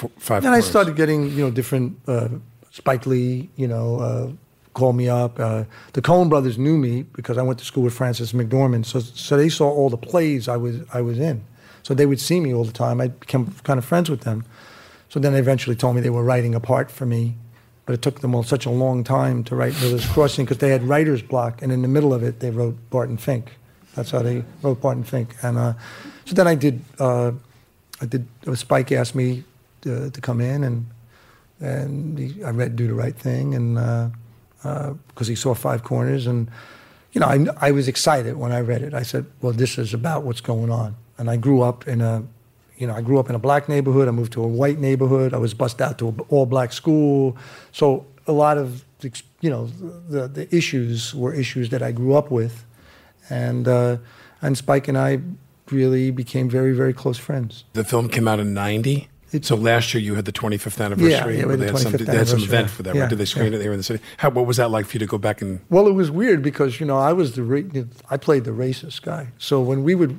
[0.03, 0.43] f- five?
[0.43, 2.29] Then I started getting, you know, different uh,
[2.71, 4.31] Spike Lee, you know, uh,
[4.75, 5.39] called me up.
[5.39, 9.01] Uh, the Coen brothers knew me because I went to school with Frances McDormand, so
[9.01, 11.45] so they saw all the plays I was I was in.
[11.83, 13.01] So they would see me all the time.
[13.01, 14.45] I became kind of friends with them.
[15.09, 17.35] So then they eventually told me they were writing a part for me,
[17.85, 20.71] but it took them all such a long time to write Miller's Crossing because they
[20.71, 23.57] had writer's block, and in the middle of it they wrote Barton Fink.
[23.97, 25.35] That's how they wrote Barton Fink.
[25.43, 25.73] And uh,
[26.27, 26.85] so then I did.
[26.99, 27.33] Uh,
[28.01, 28.29] I did.
[28.47, 29.43] uh, Spike asked me
[29.83, 30.87] to, to come in, and
[31.61, 34.13] and he, I read Do the Right Thing, and
[35.09, 36.51] because he saw Five Corners, and
[37.13, 38.95] you know, I, I was excited when I read it.
[38.95, 42.23] I said, "Well, this is about what's going on." And I grew up in a,
[42.79, 44.09] you know, I grew up in a black neighborhood.
[44.09, 45.35] I moved to a white neighborhood.
[45.35, 47.37] I was bused out to an all black school,
[47.73, 48.85] so a lot of
[49.41, 49.67] you know
[50.09, 52.65] the the issues were issues that I grew up with,
[53.29, 53.97] and uh,
[54.41, 55.21] and Spike and I
[55.71, 57.65] really became very very close friends.
[57.73, 59.09] The film came out in '90.
[59.33, 61.39] It- So last year you had the 25th anniversary.
[61.39, 63.11] yeah, the they had some, 25th they had some event for that, yeah, right?
[63.11, 63.59] Did they screen yeah.
[63.59, 64.03] it here in the city?
[64.19, 65.61] How, what was that like for you to go back and?
[65.69, 69.29] Well, it was weird because you know I was the I played the racist guy.
[69.39, 70.19] So when we would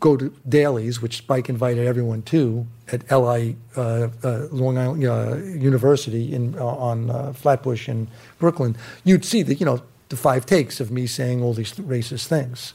[0.00, 5.36] go to dailies, which Spike invited everyone to at LI uh, uh, Long Island uh,
[5.36, 10.44] University in uh, on uh, Flatbush in Brooklyn, you'd see the you know the five
[10.44, 12.74] takes of me saying all these racist things.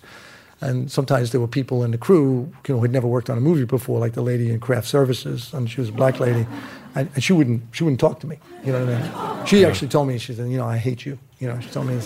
[0.61, 3.37] And sometimes there were people in the crew, you know, who had never worked on
[3.37, 6.47] a movie before, like the lady in craft services, and she was a black lady,
[6.95, 8.39] and, and she wouldn't, she wouldn't talk to me.
[8.63, 9.45] You know what I mean?
[9.45, 11.19] She actually told me, she said, you know, I hate you.
[11.39, 11.99] You know, she told me,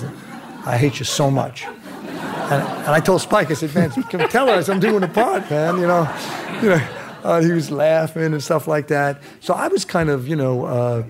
[0.65, 1.65] I hate you so much.
[1.65, 3.91] And, and I told Spike, I said, man,
[4.29, 5.77] tell her I'm doing a part, man.
[5.77, 6.17] You know,
[6.61, 6.87] you know.
[7.21, 9.21] Uh, he was laughing and stuff like that.
[9.41, 11.03] So I was kind of, you know, uh,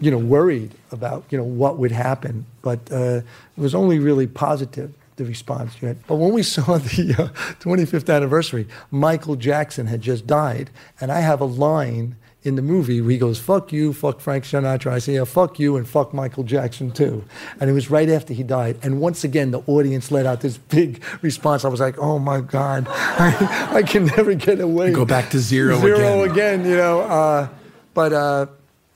[0.00, 2.46] you know, worried about, you know, what would happen.
[2.62, 3.20] But uh,
[3.56, 6.06] it was only really positive, the response you had.
[6.06, 7.28] But when we saw the uh,
[7.60, 10.70] 25th anniversary, Michael Jackson had just died.
[11.00, 14.44] And I have a line in the movie where he goes, fuck you, fuck Frank
[14.44, 14.90] Sinatra.
[14.90, 17.24] I say, yeah, fuck you and fuck Michael Jackson too.
[17.60, 18.78] And it was right after he died.
[18.82, 21.64] And once again, the audience let out this big response.
[21.64, 24.90] I was like, oh my God, I, I can never get away.
[24.90, 26.60] Go back to zero Zero again.
[26.60, 27.00] again, you know.
[27.02, 27.48] Uh,
[27.94, 28.46] but, uh,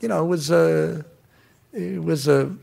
[0.01, 1.03] you know, it was, uh,
[1.71, 2.53] it was a,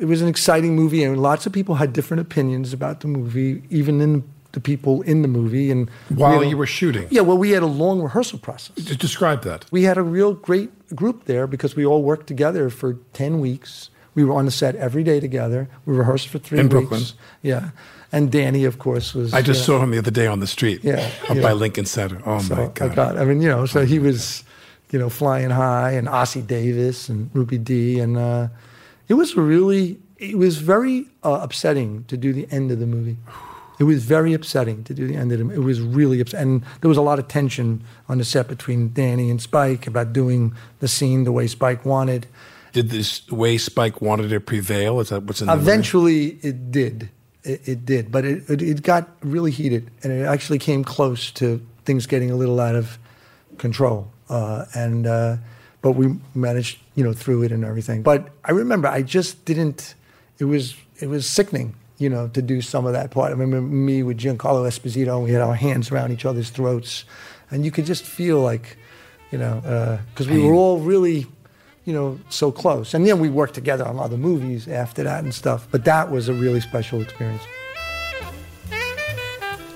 [0.00, 3.62] it was an exciting movie, and lots of people had different opinions about the movie,
[3.70, 5.70] even in the people in the movie.
[5.70, 7.06] And While we a- you were shooting?
[7.10, 8.76] yeah, well, we had a long rehearsal process.
[8.76, 9.66] Describe that.
[9.70, 13.90] We had a real great group there because we all worked together for 10 weeks.
[14.14, 15.68] We were on the set every day together.
[15.86, 16.72] We rehearsed for three In weeks.
[16.72, 17.02] Brooklyn.
[17.42, 17.70] Yeah.
[18.10, 19.34] And Danny, of course, was.
[19.34, 20.82] I just you know, saw him the other day on the street.
[20.82, 21.42] Yeah, Up yeah.
[21.42, 22.20] by Lincoln Center.
[22.24, 22.94] Oh so my I God.
[22.96, 24.44] got, I mean, you know, so he was,
[24.90, 28.48] you know, flying high, and Ossie Davis and Ruby Dee, and uh,
[29.08, 33.16] it was really, it was very uh, upsetting to do the end of the movie.
[33.78, 35.54] It was very upsetting to do the end of the.
[35.54, 36.48] It was really upsetting.
[36.48, 40.12] And there was a lot of tension on the set between Danny and Spike about
[40.12, 42.26] doing the scene the way Spike wanted,
[42.72, 44.98] Did this way Spike wanted it prevail?
[45.00, 47.08] Is that what's in the Eventually, it did.
[47.44, 51.30] It, it did, but it, it it got really heated, and it actually came close
[51.32, 52.98] to things getting a little out of
[53.58, 54.10] control.
[54.28, 55.36] Uh, and uh,
[55.80, 58.02] but we managed, you know, through it and everything.
[58.02, 59.94] But I remember I just didn't.
[60.38, 63.28] It was it was sickening, you know, to do some of that part.
[63.28, 67.04] I remember me with Giancarlo Esposito, and we had our hands around each other's throats,
[67.50, 68.76] and you could just feel like,
[69.30, 71.26] you know, uh, because we were all really,
[71.84, 72.94] you know, so close.
[72.94, 75.68] And then we worked together on other movies after that and stuff.
[75.70, 77.42] But that was a really special experience.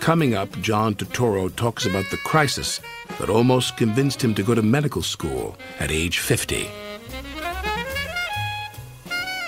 [0.00, 2.80] Coming up, John Turturro talks about the crisis
[3.18, 6.68] that almost convinced him to go to medical school at age 50.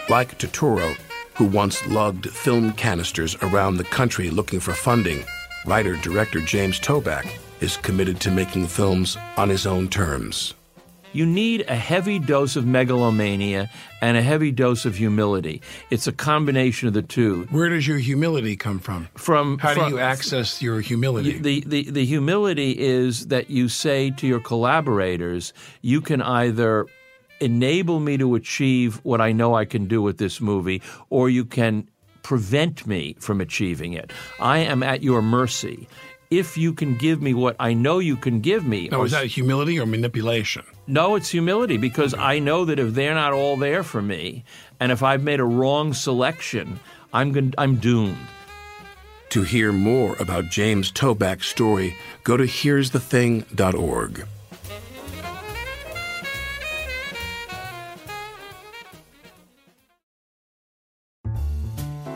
[0.08, 0.96] Like Turturro,
[1.34, 5.24] who once lugged film canisters around the country looking for funding,
[5.66, 7.26] writer director James Toback
[7.60, 10.54] is committed to making films on his own terms.
[11.14, 13.70] You need a heavy dose of megalomania
[14.02, 15.62] and a heavy dose of humility.
[15.88, 17.46] It's a combination of the two.
[17.50, 19.08] Where does your humility come from?
[19.14, 21.38] From how from, do you access your humility?
[21.38, 26.86] The, the the humility is that you say to your collaborators, you can either
[27.40, 31.44] enable me to achieve what I know I can do with this movie, or you
[31.44, 31.88] can
[32.22, 34.12] prevent me from achieving it.
[34.40, 35.88] I am at your mercy.
[36.38, 38.88] If you can give me what I know you can give me.
[38.88, 40.64] No, is that humility or manipulation?
[40.86, 44.44] No, it's humility because I know that if they're not all there for me,
[44.80, 46.80] and if I've made a wrong selection,
[47.12, 48.26] I'm going I'm doomed.
[49.30, 54.26] To hear more about James Toback's story, go to here'sthething.org.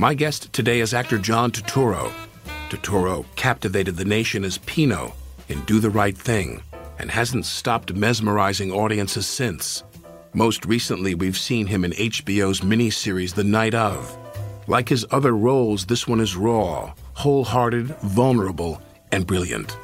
[0.00, 2.12] My guest today is actor John Turturro.
[2.70, 5.12] Turturro captivated the nation as Pino
[5.48, 6.62] in Do the Right Thing
[7.00, 9.82] and hasn't stopped mesmerizing audiences since.
[10.34, 14.16] Most recently, we've seen him in HBO's miniseries The Night of.
[14.68, 18.80] Like his other roles, this one is raw, wholehearted, vulnerable,
[19.10, 19.76] and brilliant.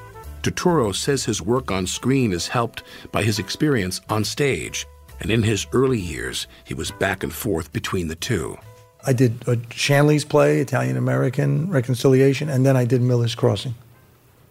[0.42, 4.86] Turturro says his work on screen is helped by his experience on stage,
[5.18, 8.56] and in his early years, he was back and forth between the two.
[9.06, 13.74] I did uh, Shanley's play, Italian American Reconciliation, and then I did Miller's Crossing.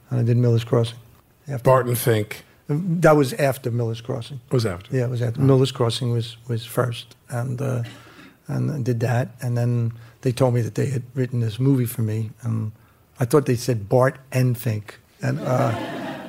[0.10, 0.98] And I did Miller's Crossing.
[1.48, 4.40] After, Barton Fink that was after Miller's Crossing.
[4.52, 4.96] was after.
[4.96, 7.84] Yeah, it was after Miller's Crossing was was first, and uh,
[8.48, 11.86] and I did that, and then they told me that they had written this movie
[11.86, 12.72] for me, and
[13.20, 15.76] I thought they said Bart and Fink, and uh,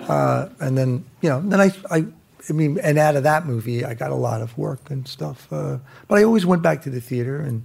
[0.08, 2.06] uh, and then you know then I I.
[2.46, 5.50] I mean, and out of that movie, I got a lot of work and stuff.
[5.50, 7.64] Uh, but I always went back to the theater and,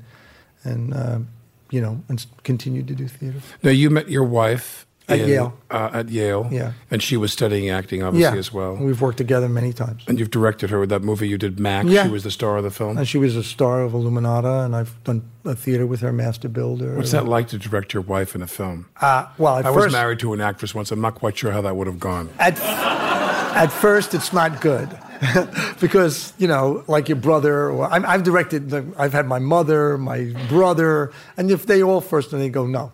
[0.63, 1.19] and uh,
[1.71, 3.39] you know, and continued to do theater.
[3.63, 5.53] Now you met your wife At in- Yale.
[5.69, 6.47] Uh, at Yale.
[6.51, 6.73] Yeah.
[6.89, 8.75] And she was studying acting, obviously, yeah, as well.
[8.75, 10.03] We've worked together many times.
[10.07, 11.87] And you've directed her with that movie you did, Max.
[11.89, 12.05] Yeah.
[12.05, 12.97] She was the star of the film.
[12.97, 16.49] And she was a star of Illuminata, and I've done a theater with her, Master
[16.49, 16.95] Builder.
[16.95, 18.87] What's that like to direct your wife in a film?
[18.99, 20.91] Uh, well, at I first, was married to an actress once.
[20.91, 22.29] I'm not quite sure how that would have gone.
[22.39, 24.89] at, at first it's not good
[25.81, 30.33] because you know like your brother or I'm, i've directed i've had my mother my
[30.47, 32.91] brother and if they all first and they go no.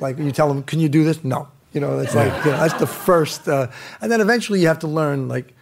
[0.00, 1.22] Like you tell them can you do this?
[1.24, 1.48] No.
[1.72, 3.68] You know it's like you know, that's the first uh,
[4.00, 5.54] and then eventually you have to learn like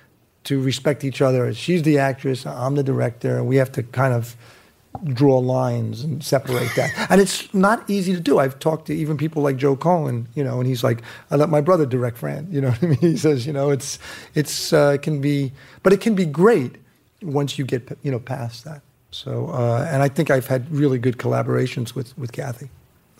[0.44, 1.52] to respect each other.
[1.54, 4.36] She's the actress i'm the director and we have to kind of
[5.04, 6.92] draw lines and separate that.
[7.10, 8.38] And it's not easy to do.
[8.38, 11.48] I've talked to even people like Joel Coen, you know, and he's like, I let
[11.48, 12.46] my brother direct Fran.
[12.50, 12.98] You know what I mean?
[13.00, 13.98] He says, you know, it's
[14.34, 15.52] it's uh, it can be,
[15.82, 16.76] but it can be great
[17.22, 18.82] once you get you know past that.
[19.10, 22.68] So, uh, and I think I've had really good collaborations with with Kathy,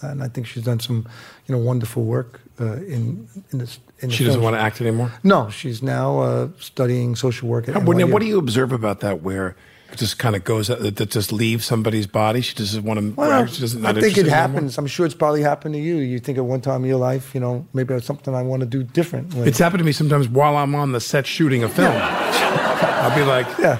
[0.02, 1.06] and I think she's done some,
[1.46, 3.78] you know, wonderful work uh, in in this.
[4.00, 4.44] In the She doesn't film.
[4.52, 5.12] want to act anymore?
[5.22, 9.00] No, she's now uh, studying social work at How- What, what do you observe about
[9.00, 9.54] that where
[9.96, 12.40] just kind of goes, uh, that that just leaves somebody's body?
[12.40, 14.38] She just doesn't want to, Well, she doesn't, I think it interested anymore?
[14.54, 14.78] happens.
[14.78, 15.96] I'm sure it's probably happened to you.
[15.96, 18.60] You think at one time in your life, you know, maybe it's something I want
[18.60, 19.48] to do differently.
[19.48, 21.94] It's happened to me sometimes while I'm on the set shooting a film.
[21.96, 23.78] I'll be like, yeah,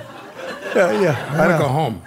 [0.75, 1.29] yeah, yeah.
[1.33, 2.03] I want to go home.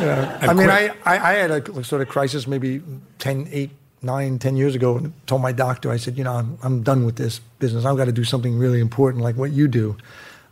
[0.00, 0.38] Yeah.
[0.42, 0.68] I mean.
[0.70, 2.82] I, I, I had a sort of crisis maybe
[3.18, 3.70] 10, 8,
[4.02, 7.04] 9, 10 years ago and told my doctor, I said, you know, I'm, I'm done
[7.06, 7.84] with this business.
[7.84, 9.96] I've got to do something really important like what you do.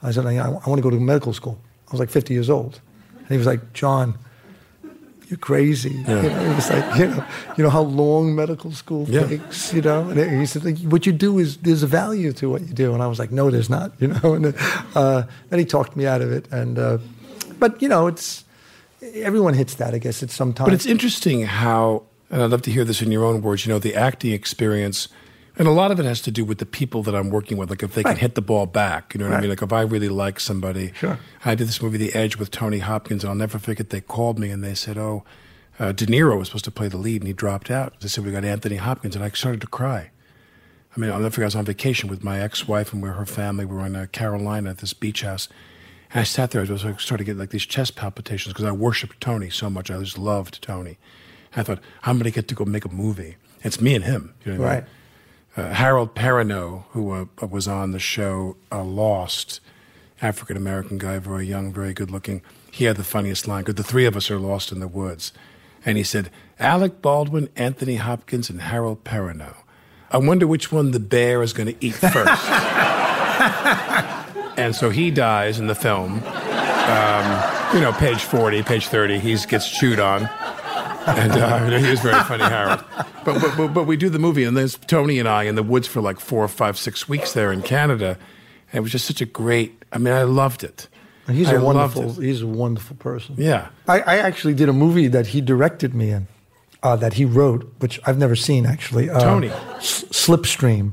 [0.02, 1.58] I said, I, I want to go to medical school.
[1.88, 2.80] I was like 50 years old.
[3.18, 4.18] And he was like, John,
[5.28, 5.90] you're crazy.
[5.90, 7.24] You know, he was like, you know,
[7.56, 9.26] you know how long medical school Yeah.
[9.26, 10.08] takes, you know?
[10.10, 12.92] And he said, what you do is, there's a value to what you do.
[12.94, 14.34] And I was like, no, there's not, you know?
[14.34, 14.54] And
[14.94, 16.46] uh, then he talked me out of it.
[16.52, 16.98] And, uh,
[17.58, 18.44] but, you know, it's,
[19.14, 20.66] everyone hits that, I guess, at some time.
[20.66, 23.72] But it's interesting how, and I'd love to hear this in your own words, you
[23.72, 25.08] know, the acting experience,
[25.56, 27.70] and a lot of it has to do with the people that I'm working with.
[27.70, 29.50] Like if they can hit the ball back, you know what I mean?
[29.50, 30.92] Like if I really like somebody.
[30.94, 31.18] Sure.
[31.44, 34.38] I did this movie, The Edge, with Tony Hopkins, and I'll never forget they called
[34.38, 35.24] me and they said, oh,
[35.78, 37.98] uh, De Niro was supposed to play the lead and he dropped out.
[38.00, 40.10] They said, we got Anthony Hopkins, and I started to cry.
[40.96, 43.26] I mean, I'll never forget, I was on vacation with my ex-wife and we're her
[43.26, 43.64] family.
[43.64, 45.48] We were in uh, Carolina at this beach house.
[46.12, 48.70] And I sat there, I was started to get like these chest palpitations because I
[48.70, 49.90] worshiped Tony so much.
[49.90, 50.98] I just loved Tony.
[51.56, 53.36] I thought, I'm going to get to go make a movie.
[53.62, 54.34] It's me and him.
[54.44, 54.84] You know what I mean?
[55.56, 59.60] Uh, Harold Perrineau, who uh, was on the show uh, Lost,
[60.20, 62.42] African American guy, very young, very good looking.
[62.70, 65.32] He had the funniest line because the three of us are lost in the woods.
[65.86, 69.54] And he said, Alec Baldwin, Anthony Hopkins, and Harold Perrineau.
[70.10, 72.48] I wonder which one the bear is going to eat first.
[74.58, 76.22] and so he dies in the film.
[76.24, 80.28] Um, you know, page 40, page 30, he gets chewed on.
[81.06, 82.82] And uh, he was very funny, Harold.
[83.24, 85.62] But, but, but, but we do the movie, and there's Tony and I in the
[85.62, 88.18] woods for like four, five, six weeks there in Canada.
[88.72, 90.88] And it was just such a great, I mean, I loved it.
[91.26, 92.12] And he's I a wonderful.
[92.14, 93.34] He's a wonderful person.
[93.38, 93.68] Yeah.
[93.88, 96.26] I, I actually did a movie that he directed me in,
[96.82, 99.08] uh, that he wrote, which I've never seen actually.
[99.08, 99.48] Uh, Tony.
[99.48, 100.92] S- Slipstream,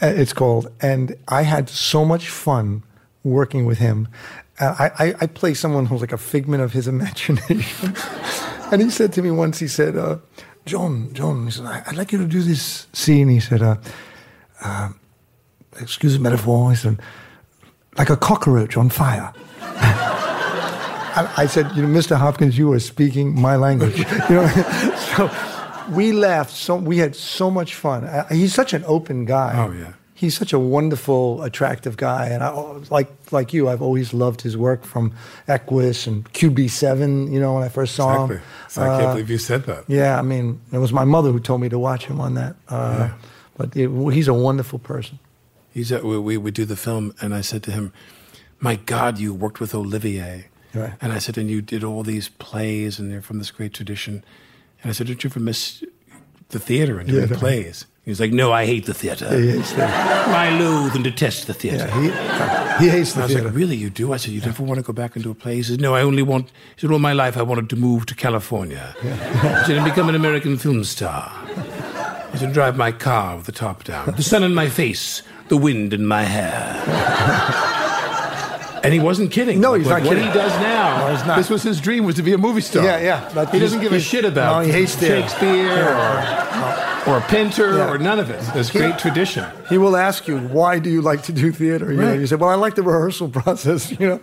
[0.00, 2.82] uh, it's called, and I had so much fun
[3.24, 4.06] working with him.
[4.60, 7.94] Uh, I, I, I play someone who's like a figment of his imagination.
[8.72, 10.18] and he said to me once, he said, uh,
[10.66, 13.76] "John, John," he said, "I'd like you to do this scene." He said, uh,
[14.62, 14.90] uh,
[15.80, 17.00] "Excuse the metaphor," he said,
[17.96, 19.32] "like a cockroach on fire."
[21.36, 22.16] I, said, you know, Mr.
[22.16, 23.98] Hopkins, you are speaking my language.
[23.98, 24.46] you know,
[25.16, 25.30] so
[25.90, 26.52] we laughed.
[26.52, 28.08] So we had so much fun.
[28.30, 29.52] He's such an open guy.
[29.56, 29.92] Oh, yeah.
[30.20, 32.50] He's such a wonderful, attractive guy, and I,
[32.90, 35.12] like like you, I've always loved his work from
[35.46, 37.30] Equus and QB7.
[37.32, 38.36] You know, when I first saw Exactly.
[38.36, 38.42] him.
[38.68, 39.84] So I can't Uh, believe you said that.
[39.86, 42.56] Yeah, I mean, it was my mother who told me to watch him on that.
[42.68, 43.10] Uh,
[43.56, 45.18] But it, he's a wonderful person.
[45.74, 47.92] He's at, we, we do the film, and I said to him,
[48.60, 50.92] "My God, you worked with Olivier." Right.
[51.00, 54.24] And I said, "And you did all these plays, and they're from this great tradition."
[54.82, 55.84] And I said, "Don't you ever miss
[56.48, 57.38] the theater and doing Yeah.
[57.38, 59.28] plays?" He's like, no, I hate the theater.
[59.38, 59.92] He hates theater.
[59.92, 61.86] I loathe and detest the theater.
[61.92, 63.48] Yeah, he, he hates the I was theater.
[63.48, 64.14] like, really, you do?
[64.14, 65.56] I said, you never want to go back into a play?
[65.56, 66.46] He says, no, I only want,
[66.76, 68.94] he said, all my life I wanted to move to California.
[69.02, 71.30] He said, and become an American film star.
[72.32, 75.58] He said, drive my car with the top down, the sun in my face, the
[75.58, 76.82] wind in my hair.
[78.84, 79.60] and he wasn't kidding.
[79.60, 80.26] No, Like, he's not what kidding.
[80.28, 81.06] he does now.
[81.08, 81.36] No, he's not.
[81.36, 82.82] This was his dream, was to be a movie star.
[82.84, 85.20] Yeah, yeah, but he doesn't give a shit about no, he hates theater.
[85.28, 87.90] Shakespeare or, or Pinter Yeah.
[87.90, 88.40] or none of it.
[88.54, 89.44] There's He- great tradition.
[89.68, 92.36] He will ask you, "Why do you like to do theater?" You know, you say,
[92.36, 94.20] "Well, I like the rehearsal process." You know,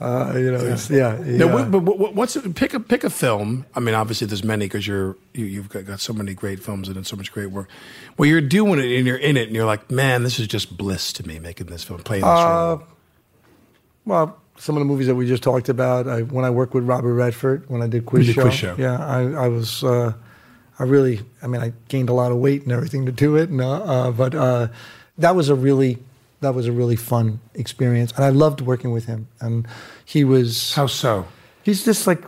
[0.00, 1.16] uh, you know, it's, yeah.
[1.20, 3.66] Now, what, but what, what's pick a pick a film?
[3.74, 6.88] I mean, obviously, there's many because you're you, you've got, got so many great films
[6.88, 7.68] and done so much great work.
[8.16, 10.76] Well, you're doing it and you're in it, and you're like, man, this is just
[10.76, 12.82] bliss to me making this film, playing this Uh, role.
[14.04, 16.08] Well, some of the movies that we just talked about.
[16.08, 18.74] I, when I worked with Robert Redford, when I did Quiz Show, Quiz Show.
[18.78, 20.12] yeah, I, I was, uh,
[20.82, 23.48] I really, I mean, I gained a lot of weight and everything to do it,
[23.50, 24.66] and, uh, uh, but uh,
[25.16, 26.00] that was a really,
[26.40, 29.28] that was a really fun experience, and I loved working with him.
[29.40, 29.68] And
[30.04, 31.24] he was How so?
[31.62, 32.24] he's just like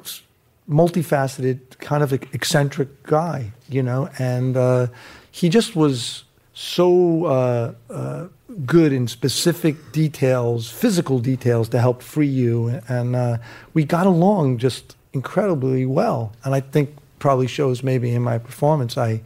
[0.70, 4.86] multifaceted, kind of eccentric guy, you know, and uh,
[5.32, 8.28] he just was so uh, uh,
[8.64, 13.38] good in specific details, physical details to help free you, and uh,
[13.72, 16.94] we got along just incredibly well, and I think
[17.24, 19.22] probably shows maybe in my performance I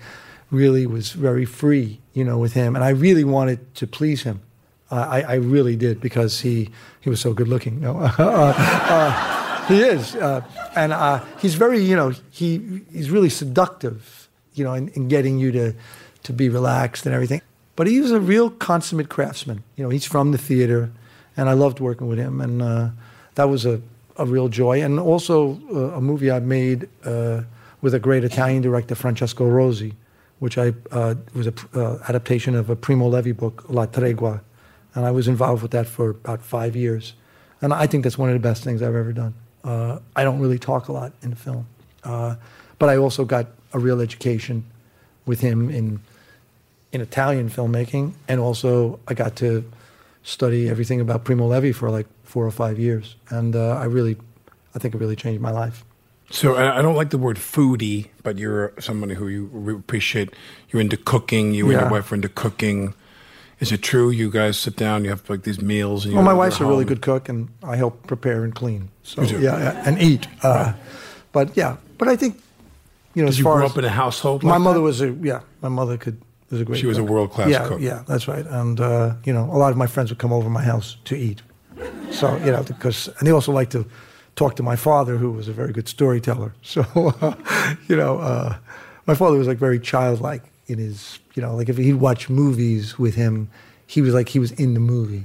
[0.52, 4.40] really was very free, you know, with him, and I really wanted to please him.
[4.88, 6.70] Uh, I, I really did because he
[7.00, 7.80] he was so good looking.
[7.80, 10.42] No, uh, uh, he is, uh,
[10.76, 15.40] and uh, he's very you know he he's really seductive, you know, in, in getting
[15.40, 15.74] you to
[16.22, 17.42] to be relaxed and everything.
[17.74, 19.64] But he was a real consummate craftsman.
[19.74, 20.92] You know, he's from the theater,
[21.36, 22.90] and I loved working with him, and uh,
[23.34, 23.80] that was a
[24.16, 24.84] a real joy.
[24.84, 25.58] And also
[25.98, 26.88] a movie I made
[27.80, 29.94] with a great Italian director, Francesco Rosi,
[30.38, 34.40] which I uh, was an uh, adaptation of a Primo Levi book, La Tregua,
[34.94, 37.14] and I was involved with that for about five years.
[37.60, 39.34] And I think that's one of the best things I've ever done.
[39.64, 41.66] Uh, I don't really talk a lot in the film,
[42.04, 42.36] uh,
[42.78, 44.64] but I also got a real education
[45.26, 46.00] with him in
[46.90, 49.64] in Italian filmmaking, and also I got to
[50.22, 54.16] study everything about Primo Levi for like four or five years, and uh, I really,
[54.74, 55.84] I think it really changed my life.
[56.30, 60.34] So I don't like the word foodie, but you're somebody who you appreciate.
[60.70, 61.54] You're into cooking.
[61.54, 61.80] You and Yeah.
[61.82, 62.94] your wife are into cooking.
[63.60, 64.10] Is it true?
[64.10, 66.04] You guys sit down, you have like these meals.
[66.04, 68.90] And you Well, my wife's a really good cook, and I help prepare and clean.
[69.02, 70.28] So yeah, and eat.
[70.42, 70.74] Uh,
[71.32, 72.36] But yeah, but I think
[73.14, 74.42] you know, Did as you far grow as up in a household?
[74.42, 74.84] my mother that?
[74.84, 76.20] was a yeah, my mother could
[76.50, 76.78] was a great.
[76.80, 77.80] She was a world-class yeah, cook.
[77.80, 78.46] Yeah, that's right.
[78.46, 81.16] And uh, you know, a lot of my friends would come over my house to
[81.16, 81.42] eat.
[82.10, 83.84] So you know, because and they also like to
[84.38, 86.52] talk to my father, who was a very good storyteller.
[86.62, 86.82] So
[87.20, 87.34] uh,
[87.88, 88.56] you know, uh,
[89.06, 92.98] my father was like very childlike in his you know, like if he'd watch movies
[92.98, 93.48] with him,
[93.86, 95.24] he was like he was in the movie.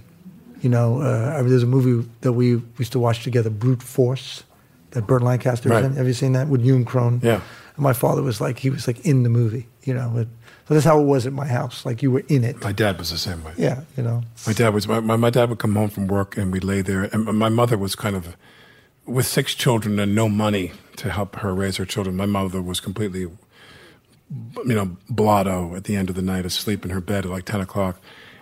[0.62, 3.84] You know, uh, I mean, there's a movie that we used to watch together, Brute
[3.84, 4.44] Force,
[4.92, 5.84] that Burt Lancaster Right.
[5.84, 7.22] Have you seen that with Hume Cronyn?
[7.22, 7.42] Yeah.
[7.76, 10.18] And my father was like, he was like in the movie, you know.
[10.20, 10.28] It,
[10.68, 11.86] so that's how it was at my house.
[11.86, 12.64] Like you were in it.
[12.64, 13.54] My dad was the same way.
[13.58, 14.22] Yeah, you know.
[14.48, 16.82] My dad was my, my, my dad would come home from work and we'd lay
[16.82, 18.38] there and my mother was kind of
[19.06, 22.16] with six children and no money to help her raise her children.
[22.16, 23.28] My mother was completely
[24.66, 27.46] you know, blotto at the end of the night, asleep in her bed at like
[27.46, 28.00] ten o'clock.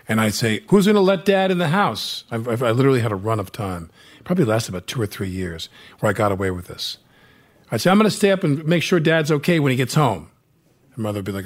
[0.08, 3.02] And I'd say, "Who's going to let Dad in the house?" I've, I've, I literally
[3.02, 3.90] had a run of time.
[4.24, 6.98] Probably lasted about two or three years where I got away with this.
[7.72, 9.96] I'd say, "I'm going to stay up and make sure Dad's okay when he gets
[9.96, 10.30] home."
[10.96, 11.46] Her mother would be like,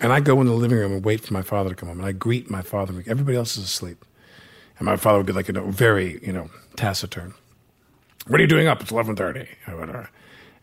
[0.00, 1.98] and I'd go in the living room and wait for my father to come home,
[1.98, 2.94] and I greet my father.
[3.06, 4.04] Everybody else is asleep,
[4.78, 7.34] and my father would be like, you know, very, you know, taciturn.
[8.26, 8.80] What are you doing up?
[8.80, 9.48] It's eleven thirty.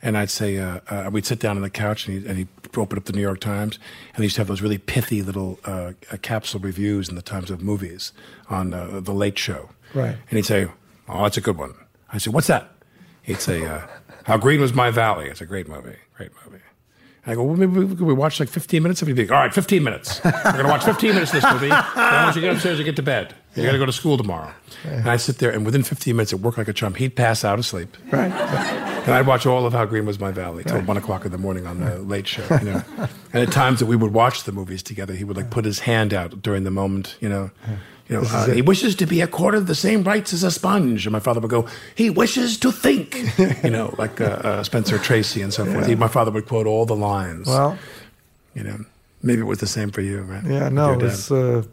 [0.01, 2.47] And I'd say, uh, uh, we'd sit down on the couch, and he'd, and he'd
[2.77, 3.77] open up the New York Times,
[4.13, 7.21] and they used to have those really pithy little uh, uh, capsule reviews in the
[7.21, 8.13] Times of movies
[8.49, 9.71] on uh, the Late Show.
[9.93, 10.15] Right.
[10.29, 10.69] And he'd say,
[11.09, 11.73] "Oh, that's a good one."
[12.13, 12.71] I said, "What's that?"
[13.23, 13.81] He'd say, uh,
[14.23, 15.97] "How Green Was My Valley." It's a great movie.
[16.15, 16.63] Great movie.
[17.25, 19.29] I go, well, maybe we, we watch like 15 minutes of it.
[19.29, 20.23] All right, 15 minutes.
[20.23, 21.67] We're going to watch 15 minutes of this movie.
[21.67, 23.35] Then once you get upstairs, you get to bed.
[23.55, 24.51] You got to go to school tomorrow.
[24.85, 26.93] And I'd sit there, and within 15 minutes, it worked like a charm.
[26.93, 27.97] He'd pass out asleep.
[28.11, 28.31] Right.
[28.31, 31.37] And I'd watch all of How Green Was My Valley till one o'clock in the
[31.37, 32.45] morning on the late show.
[32.59, 32.83] You know?
[33.33, 35.79] and at times that we would watch the movies together, he would like put his
[35.79, 37.17] hand out during the moment.
[37.19, 37.51] You know,
[38.07, 41.05] you know, uh, he wishes to be accorded the same rights as a sponge.
[41.05, 43.17] And my father would go, he wishes to think.
[43.63, 45.87] you know, like uh, uh, Spencer Tracy and so forth.
[45.87, 47.47] He, my father would quote all the lines.
[47.47, 47.77] Well,
[48.53, 48.85] you know,
[49.21, 50.43] maybe it was the same for you, right?
[50.43, 51.63] yeah, no, it's uh,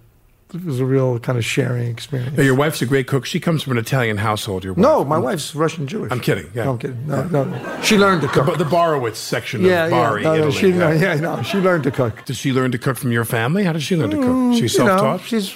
[0.63, 2.37] it was a real kind of sharing experience.
[2.37, 3.25] Now, your wife's a great cook.
[3.27, 4.65] She comes from an Italian household.
[4.65, 4.83] Your wife.
[4.83, 6.11] no, my wife's Russian Jewish.
[6.13, 6.51] I'm kidding.
[6.55, 6.65] Yeah.
[6.65, 7.07] No, I'm kidding.
[7.07, 7.81] No, no.
[7.83, 8.47] She learned to cook.
[8.47, 9.97] But the Borowitz section yeah, of yeah.
[10.01, 10.53] Bari, No, no, Italy.
[10.53, 10.93] she, yeah.
[10.93, 12.25] yeah, no, she learned to cook.
[12.25, 13.65] Did she learn to cook from your family?
[13.65, 14.59] How did she learn to cook?
[14.59, 15.21] She's Mm, You know, self-taught.
[15.23, 15.55] she's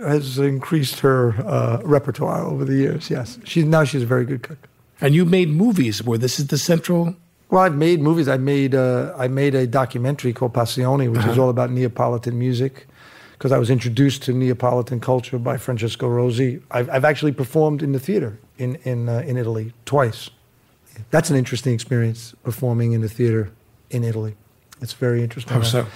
[0.00, 3.08] has increased her uh, repertoire over the years.
[3.08, 4.58] Yes, she's now she's a very good cook.
[5.00, 7.14] and you made movies where this is the central.
[7.50, 8.28] Well, I've made movies.
[8.28, 12.86] I made uh, I made a documentary called Passione, which is all about Neapolitan music,
[13.42, 16.62] because I was introduced to Neapolitan culture by Francesco Rosi.
[16.70, 20.30] I've, I've actually performed in the theater in in uh, in Italy twice.
[21.10, 23.50] That's an interesting experience performing in the theater
[23.90, 24.36] in Italy.
[24.80, 25.56] It's very interesting.
[25.56, 25.86] How so?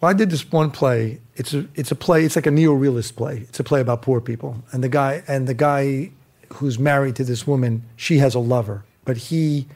[0.00, 1.20] Well, I did this one play.
[1.34, 2.24] It's a it's a play.
[2.24, 3.44] It's like a neo-realist play.
[3.48, 6.10] It's a play about poor people, and the guy and the guy
[6.54, 9.66] who's married to this woman, she has a lover, but he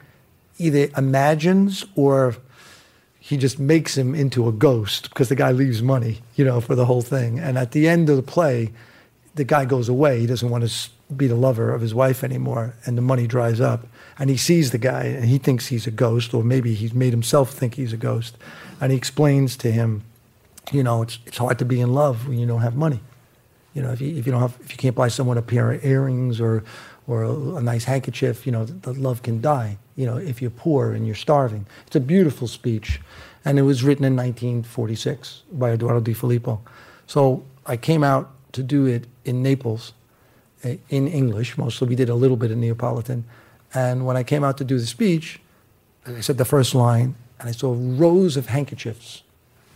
[0.57, 2.37] either imagines or
[3.23, 6.75] he just makes him into a ghost because the guy leaves money, you know, for
[6.75, 7.39] the whole thing.
[7.39, 8.73] And at the end of the play,
[9.35, 10.21] the guy goes away.
[10.21, 13.61] He doesn't want to be the lover of his wife anymore, and the money dries
[13.61, 13.87] up.
[14.19, 17.13] And he sees the guy, and he thinks he's a ghost, or maybe he's made
[17.13, 18.37] himself think he's a ghost.
[18.81, 20.03] And he explains to him,
[20.73, 23.01] you know, it's it's hard to be in love when you don't have money.
[23.75, 25.73] You know, if you if you don't have if you can't buy someone a pair
[25.73, 26.65] of earrings or
[27.07, 29.79] or a, a nice handkerchief, you know, the, the love can die.
[30.01, 31.67] You know, if you're poor and you're starving.
[31.87, 33.01] It's a beautiful speech,
[33.45, 36.61] and it was written in 1946 by Eduardo De Filippo.
[37.07, 39.93] So I came out to do it in Naples,
[40.65, 41.87] eh, in English mostly.
[41.89, 43.25] We did a little bit in Neapolitan,
[43.75, 45.39] and when I came out to do the speech,
[46.07, 49.23] I said the first line, and I saw rows of handkerchiefs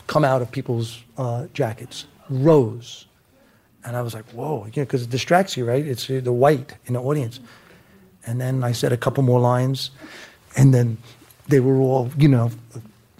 [0.06, 3.06] come out of people's uh, jackets, rows.
[3.84, 5.84] And I was like, whoa, you know, because it distracts you, right?
[5.86, 7.40] It's uh, the white in the audience.
[8.26, 9.90] And then I said a couple more lines,
[10.56, 10.98] and then
[11.48, 12.50] they were all, you know,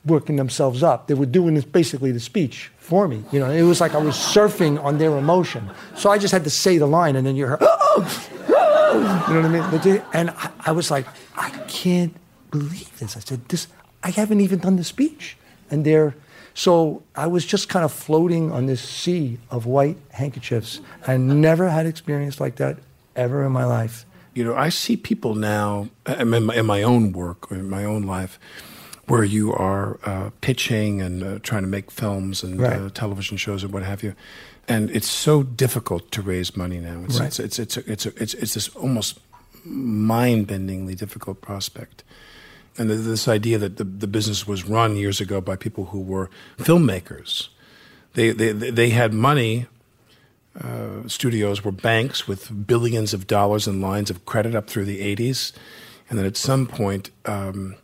[0.05, 1.07] working themselves up.
[1.07, 3.25] They were doing this basically the speech for me.
[3.33, 5.71] You know, it was like I was surfing on their emotion.
[5.97, 9.35] So I just had to say the line, and then you heard, oh, oh, you
[9.35, 10.03] know what I mean?
[10.13, 12.15] And I, I was like, I can't
[12.51, 13.17] believe this.
[13.17, 13.67] I said, this,
[14.03, 15.37] I haven't even done the speech.
[15.71, 16.15] And they're,
[16.53, 20.81] so I was just kind of floating on this sea of white handkerchiefs.
[21.07, 22.79] I never had experience like that
[23.17, 24.07] ever in my life.
[24.35, 27.69] You know, I see people now um, in my, in my own work or in
[27.71, 28.39] my own life
[29.07, 33.63] where you are uh, pitching and uh, trying to make films and uh, television shows
[33.63, 34.15] and what have you,
[34.67, 37.03] and it's so difficult to raise money now.
[37.05, 37.27] It's Right.
[37.27, 39.21] it's it's it's a, it's, a, it's it's this almost
[39.65, 42.03] mind-bendingly difficult prospect.
[42.77, 46.01] And th- this idea that the, the business was run years ago by people who
[46.01, 46.29] were
[46.59, 47.49] filmmakers,
[48.15, 49.67] they they they had money
[50.61, 55.01] uh, studios were banks with billions of dollars in lines of credit up through the
[55.17, 55.53] 80s.
[56.09, 57.77] And then at some point, um,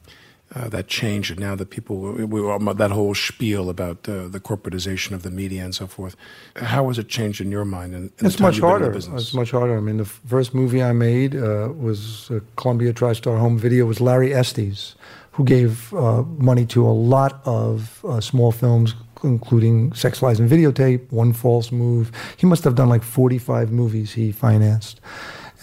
[0.55, 1.31] uh, that changed.
[1.31, 5.31] And now that people, we were, that whole spiel about uh, the corporatization of the
[5.31, 6.17] media and so forth.
[6.57, 7.95] How has it changed in your mind?
[7.95, 9.17] In, in It's much you've been in the harder.
[9.17, 9.77] It's much harder.
[9.77, 13.87] I mean, the first movie I made uh, was uh, Columbia TriStar Home Video.
[13.87, 14.97] Was Larry Estes,
[15.33, 20.51] who gave uh, money to a lot of uh, small films, including Sex, Lies, and
[20.51, 22.13] Videotape, One False Move.
[22.37, 25.01] He must have done like 45 movies he financed,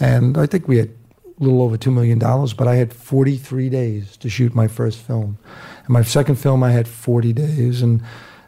[0.00, 2.52] and I think we had a little over two million dollars.
[2.52, 5.38] But I had 43 days to shoot my first film,
[5.84, 8.02] and my second film I had 40 days, and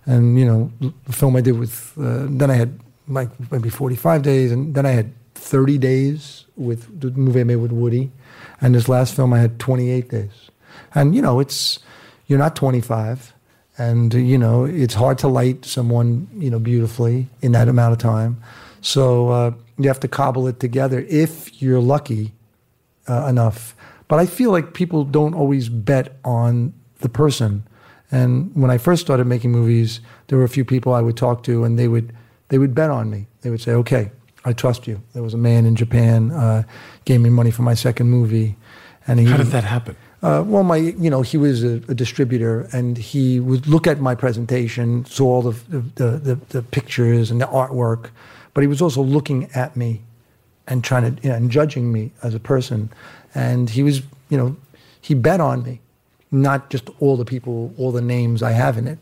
[0.06, 0.72] and you know
[1.06, 4.86] the film I did with uh, then I had like maybe 45 days, and then
[4.86, 8.12] I had 30 days with the movie I made with Woody,
[8.60, 10.50] and this last film I had 28 days,
[10.94, 11.80] and you know it's
[12.26, 13.34] you're not 25,
[13.80, 17.98] and you know it's hard to light someone you know beautifully in that amount of
[17.98, 18.42] time,
[18.82, 22.32] so uh, you have to cobble it together if you're lucky
[23.08, 23.74] uh, enough.
[24.06, 27.62] But I feel like people don't always bet on the person.
[28.10, 31.42] And when I first started making movies, there were a few people I would talk
[31.44, 32.12] to, and they would
[32.48, 33.28] they would bet on me.
[33.40, 34.10] They would say, "Okay,
[34.44, 36.64] I trust you." There was a man in Japan uh,
[37.06, 38.56] gave me money for my second movie,
[39.06, 39.96] and he How did that happen?
[40.22, 44.00] Uh, well, my you know he was a, a distributor, and he would look at
[44.00, 48.10] my presentation, saw all the the, the the pictures and the artwork,
[48.52, 50.02] but he was also looking at me,
[50.66, 52.90] and trying to you know, and judging me as a person,
[53.34, 54.56] and he was you know
[55.00, 55.80] he bet on me,
[56.30, 58.98] not just all the people, all the names I have in it.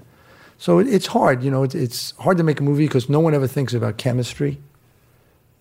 [0.59, 1.65] So it, it's hard, you know.
[1.65, 4.59] It's, it's hard to make a movie because no one ever thinks about chemistry.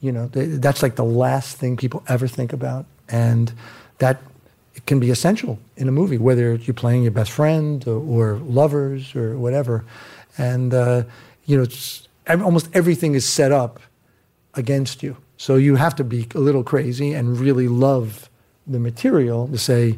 [0.02, 3.52] You know, they, that's like the last thing people ever think about, and
[3.98, 4.22] that
[4.88, 9.16] can be essential in a movie, whether you're playing your best friend or, or lovers
[9.16, 9.86] or whatever.
[10.38, 11.04] And uh,
[11.46, 13.80] you know, almost everything is set up
[14.56, 18.30] against you, so you have to be a little crazy and really love
[18.66, 19.98] the material to say,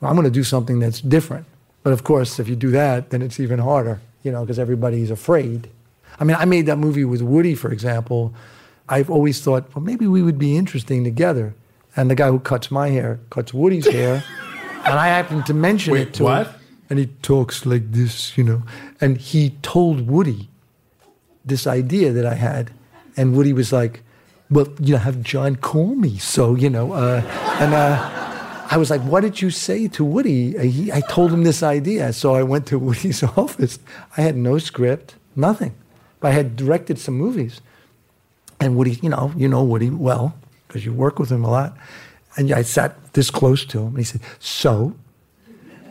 [0.00, 1.46] well, "I'm going to do something that's different."
[1.82, 5.10] But of course, if you do that, then it's even harder, you know, because everybody's
[5.10, 5.68] afraid.
[6.18, 8.34] I mean, I made that movie with Woody, for example.
[8.88, 11.54] I've always thought, well, maybe we would be interesting together.
[11.96, 14.22] And the guy who cuts my hair cuts Woody's hair,
[14.84, 16.46] and I happened to mention Wait, it to what?
[16.46, 16.54] him.
[16.88, 18.62] And he talks like this, you know.
[19.00, 20.48] And he told Woody
[21.44, 22.70] this idea that I had,
[23.16, 24.02] and Woody was like,
[24.50, 27.22] "Well, you know, have John call me." So you know, uh,
[27.60, 31.32] and uh, I was like, "What did you say to Woody?" Uh, He, I told
[31.32, 33.78] him this idea, so I went to Woody's office.
[34.16, 35.74] I had no script, nothing.
[36.20, 37.60] But I had directed some movies,
[38.60, 40.34] and Woody, you know, you know Woody well
[40.70, 41.76] because you work with him a lot,
[42.36, 44.94] and I sat this close to him, and he said, "So."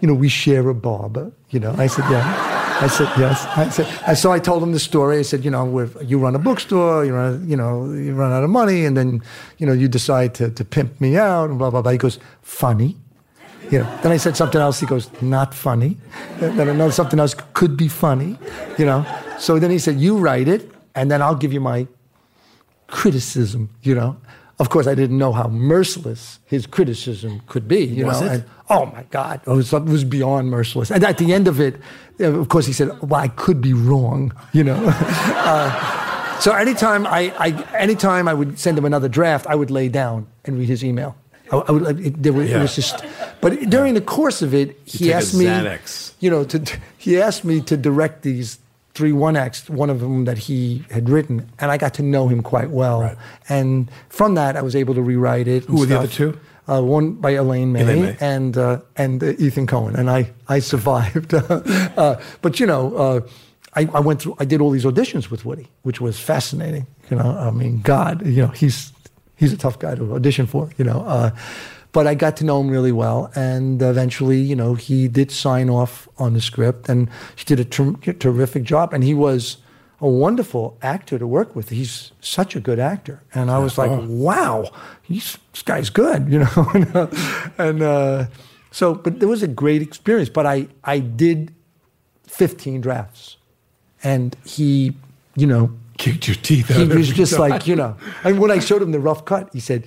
[0.01, 1.31] you know, we share a barber.
[1.49, 2.77] You know, I said, yeah.
[2.81, 3.45] I said, yes.
[3.57, 5.19] I said, so I told him the story.
[5.19, 8.43] I said, you know, you run a bookstore, you run, you know, you run out
[8.43, 9.21] of money, and then,
[9.57, 11.91] you know, you decide to, to pimp me out, and blah, blah, blah.
[11.91, 12.95] He goes, funny.
[13.69, 14.79] You know, then I said something else.
[14.79, 15.97] He goes, not funny.
[16.39, 18.37] Then another something else could be funny.
[18.77, 19.05] You know,
[19.37, 21.87] so then he said, you write it, and then I'll give you my
[22.87, 23.69] criticism.
[23.83, 24.17] You know,
[24.59, 27.85] of course, I didn't know how merciless his criticism could be.
[27.85, 28.31] You Was know, it?
[28.33, 30.91] and oh my God, it was, it was beyond merciless.
[30.91, 31.77] And at the end of it,
[32.19, 34.77] of course, he said, "Well, I could be wrong." You know.
[34.93, 39.89] uh, so anytime I, I, anytime I would send him another draft, I would lay
[39.89, 41.15] down and read his email.
[41.51, 43.03] I, I would, it, there were, it was just,
[43.41, 46.13] but during the course of it, he asked me, Xanax.
[46.19, 48.59] you know, to, he asked me to direct these
[48.99, 52.27] three one acts, one of them that he had written, and I got to know
[52.27, 53.15] him quite well.
[53.47, 55.63] And from that, I was able to rewrite it.
[55.63, 56.37] Who were the other two?
[56.67, 58.17] Uh, one by Elaine May, Elaine May.
[58.19, 61.33] and uh, and uh, Ethan Coen, and I I survived.
[61.33, 63.21] uh, but you know, uh,
[63.73, 64.35] I, I went through.
[64.37, 66.85] I did all these auditions with Woody, which was fascinating.
[67.09, 68.91] You know, I mean, God, you know, he's
[69.37, 70.69] he's a tough guy to audition for.
[70.77, 71.31] You know, uh,
[71.91, 75.69] but I got to know him really well, and eventually, you know, he did sign
[75.69, 79.57] off on the script, and he did a ter- terrific job, and he was
[80.01, 81.69] a wonderful actor to work with.
[81.69, 84.69] He's such a good actor, and I was like, wow,
[85.01, 86.71] he's, this guy's good, you know.
[87.57, 88.25] and uh, uh,
[88.71, 90.29] so, but it was a great experience.
[90.29, 91.53] But I I did
[92.27, 93.37] fifteen drafts,
[94.03, 94.93] and he,
[95.35, 96.77] you know, Kicked your teeth out.
[96.77, 97.49] he was just time.
[97.49, 97.97] like, you know.
[98.23, 99.85] And when I showed him the rough cut, he said,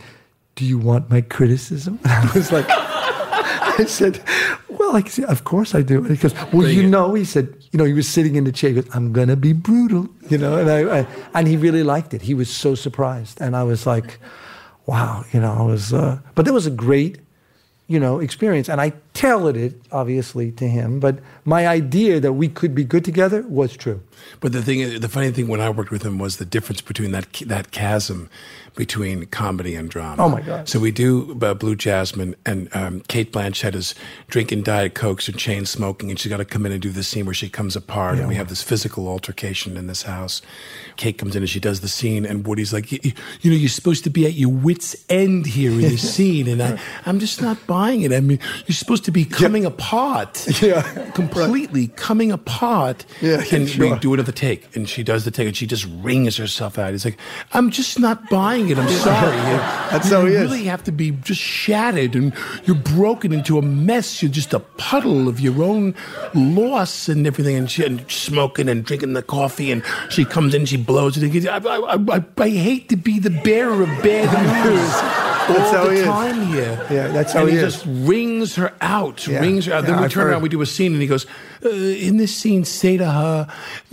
[0.57, 4.23] "Do you want my criticism?" And I was like, I said,
[4.69, 7.55] "Well, I said, of course I do." And he goes, "Well, you know," he said,
[7.71, 8.71] "You know," he was sitting in the chair.
[8.71, 10.57] He goes, "I'm gonna be brutal," you know.
[10.59, 12.23] And I, I and he really liked it.
[12.23, 14.19] He was so surprised, and I was like,
[14.87, 15.53] "Wow," you know.
[15.53, 17.19] I was, uh, but there was a great
[17.93, 18.71] you know, experience.
[18.71, 20.99] And I tailored it, obviously, to him.
[21.01, 24.01] But my idea that we could be good together was true.
[24.41, 27.11] But the thing, the funny thing when I worked with him was the difference between
[27.13, 28.29] that that chasm
[28.75, 30.23] between comedy and drama.
[30.25, 30.67] Oh, my God.
[30.67, 33.95] So we do uh, Blue Jasmine, and um, Cate Blanchett is
[34.29, 37.03] drinking diet cokes and chain smoking, and she's got to come in and do the
[37.03, 40.41] scene where she comes apart, and we have this physical altercation in this house.
[40.97, 43.57] Kate comes in and she does the scene, and Woody's like, "You, you- you know,
[43.59, 47.19] you're supposed to be at your wits' end here in this scene, and I, I'm
[47.19, 48.13] just not buying it.
[48.13, 50.83] I mean, you're supposed to be coming apart, Yeah.
[51.13, 53.05] completely coming apart.
[53.21, 53.91] Yeah, and sure.
[53.93, 56.93] we do another take, and she does the take, and she just wrings herself out.
[56.93, 57.19] He's like,
[57.53, 58.79] "I'm just not buying it.
[58.79, 59.37] I'm sorry.
[59.53, 59.59] You-
[59.93, 60.41] That's you how he is.
[60.41, 62.33] really have to be just shattered, and
[62.65, 64.23] you're broken into a mess.
[64.23, 65.95] You're just a puddle of your own
[66.35, 70.67] loss and everything." And she and smoking and drinking the coffee, and she comes in,
[70.67, 71.23] she blows it.
[71.23, 75.42] And I, I, I, I hate to be the bearer of bad news.
[75.49, 76.05] That's all how the he is.
[76.07, 76.87] time here.
[76.91, 77.75] Yeah, that's how and he he is.
[77.75, 79.41] just rings her out, Yeah.
[79.41, 79.87] wrings her out.
[79.87, 80.33] then we I've turn heard.
[80.33, 81.27] around, we do a scene, and he goes,
[81.65, 83.47] uh, "In this scene, say to her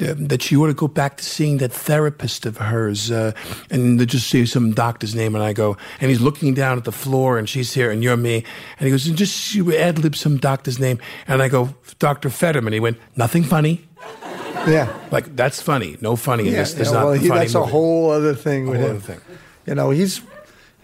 [0.08, 3.32] um, that she ought to go back to seeing that therapist of hers, uh,
[3.70, 6.84] and they just say some doctor's name." And I go, and he's looking down at
[6.84, 8.44] the floor, and she's here, and you're me,
[8.80, 12.74] and he goes, and "Just ad lib some doctor's name," and I go, "Doctor Fetterman."
[12.74, 13.86] He went, "Nothing funny."
[14.68, 14.92] Yeah.
[15.10, 16.48] Like that's funny, no funny.
[16.48, 18.68] in Yeah, this, there's yeah, not well, the he, funny that's a whole other thing
[18.70, 18.96] with Whole him.
[18.98, 19.22] other thing.
[19.66, 20.22] You know, he's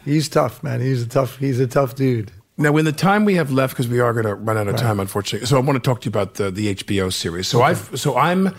[0.06, 0.80] he's tough, man.
[0.82, 2.32] He's a tough he's a tough dude.
[2.58, 4.78] Now, in the time we have left, because we are going to run out of
[4.78, 5.45] time, unfortunately.
[5.45, 7.49] So I want to talk to you about the, the HBO series.
[7.49, 8.56] So I've, so I'm,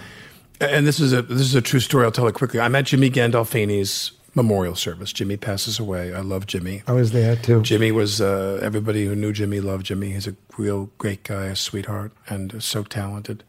[0.61, 2.05] and this is a this is a true story.
[2.05, 2.61] I'll tell it quickly.
[2.61, 5.15] I'm at Jimmy Gandolfini's memorial service.
[5.15, 6.13] Jimmy passes away.
[6.15, 6.83] I love Jimmy.
[6.87, 7.63] I was there too.
[7.63, 10.11] Jimmy was uh, everybody who knew Jimmy loved Jimmy.
[10.11, 13.45] He's a real great guy, a sweetheart, and so talented.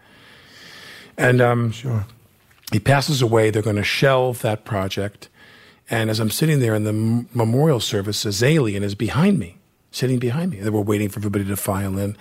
[1.17, 2.05] And um, Sure.
[2.71, 3.49] he passes away.
[3.49, 5.27] They're going to shelve that project.
[5.89, 9.57] And as I'm sitting there in the m- memorial service, a Zaillian is behind me,
[9.91, 10.59] sitting behind me.
[10.59, 12.17] They were waiting for everybody to file in.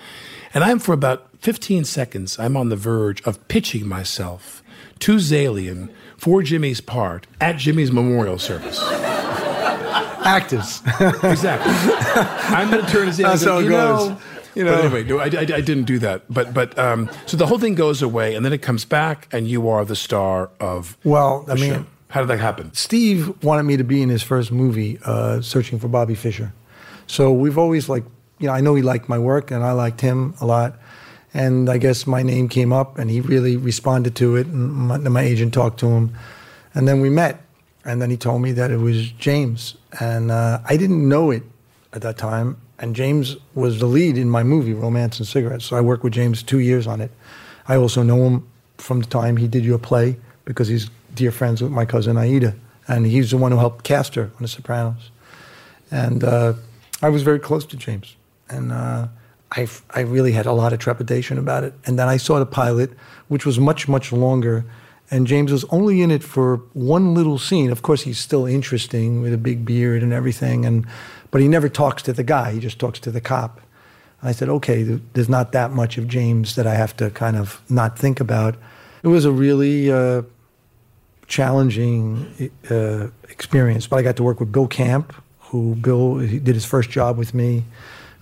[0.55, 4.63] And I'm, for about 15 seconds, I'm on the verge of pitching myself
[5.01, 8.81] to Zaillian for Jimmy's part at Jimmy's memorial service.
[10.25, 10.83] Actors.
[11.01, 11.73] Exactly.
[12.57, 14.09] I'm going to turn to Zaillian and That's how it you goes.
[14.09, 14.19] know,
[14.55, 14.75] you know.
[14.77, 16.23] But anyway, no, I, I, I didn't do that.
[16.33, 19.47] But but um, so the whole thing goes away, and then it comes back, and
[19.47, 20.97] you are the star of.
[21.05, 21.87] Well, I mean, show.
[22.09, 22.73] How did that happen?
[22.73, 26.53] Steve wanted me to be in his first movie, uh, Searching for Bobby Fischer.
[27.07, 28.05] So we've always like,
[28.39, 30.79] you know, I know he liked my work, and I liked him a lot.
[31.35, 34.47] And I guess my name came up, and he really responded to it.
[34.47, 36.17] And my, my agent talked to him,
[36.75, 37.43] and then we met.
[37.85, 41.45] And then he told me that it was James, and uh, I didn't know it
[41.93, 42.57] at that time.
[42.79, 45.65] And James was the lead in my movie, Romance and Cigarettes.
[45.65, 47.11] So I worked with James two years on it.
[47.69, 48.47] I also know him
[48.77, 52.55] from the time he did your play because he's dear friends with my cousin Aida,
[52.87, 55.11] and he's the one who helped cast her on The Sopranos.
[55.91, 56.53] And uh,
[57.03, 58.17] I was very close to James,
[58.49, 59.09] and uh,
[59.53, 61.75] I, I really had a lot of trepidation about it.
[61.85, 62.91] And then I saw the pilot,
[63.29, 64.65] which was much much longer,
[65.11, 67.71] and James was only in it for one little scene.
[67.71, 70.87] Of course, he's still interesting with a big beard and everything, and
[71.31, 72.53] but he never talks to the guy.
[72.53, 73.61] He just talks to the cop.
[74.23, 77.61] I said, okay, there's not that much of James that I have to kind of
[77.69, 78.57] not think about.
[79.03, 80.23] It was a really uh,
[81.27, 86.65] challenging uh, experience, but I got to work with Bill Camp, who Bill did his
[86.65, 87.65] first job with me,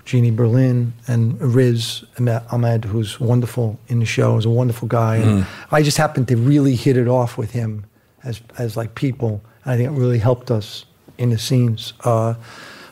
[0.04, 5.16] Jeannie Berlin, and Riz Ahmed, who's wonderful in the show, is a wonderful guy.
[5.16, 7.84] And I just happened to really hit it off with him
[8.22, 9.42] as as like people.
[9.64, 10.84] I think it really helped us
[11.16, 11.94] in the scenes.
[12.04, 12.34] Uh,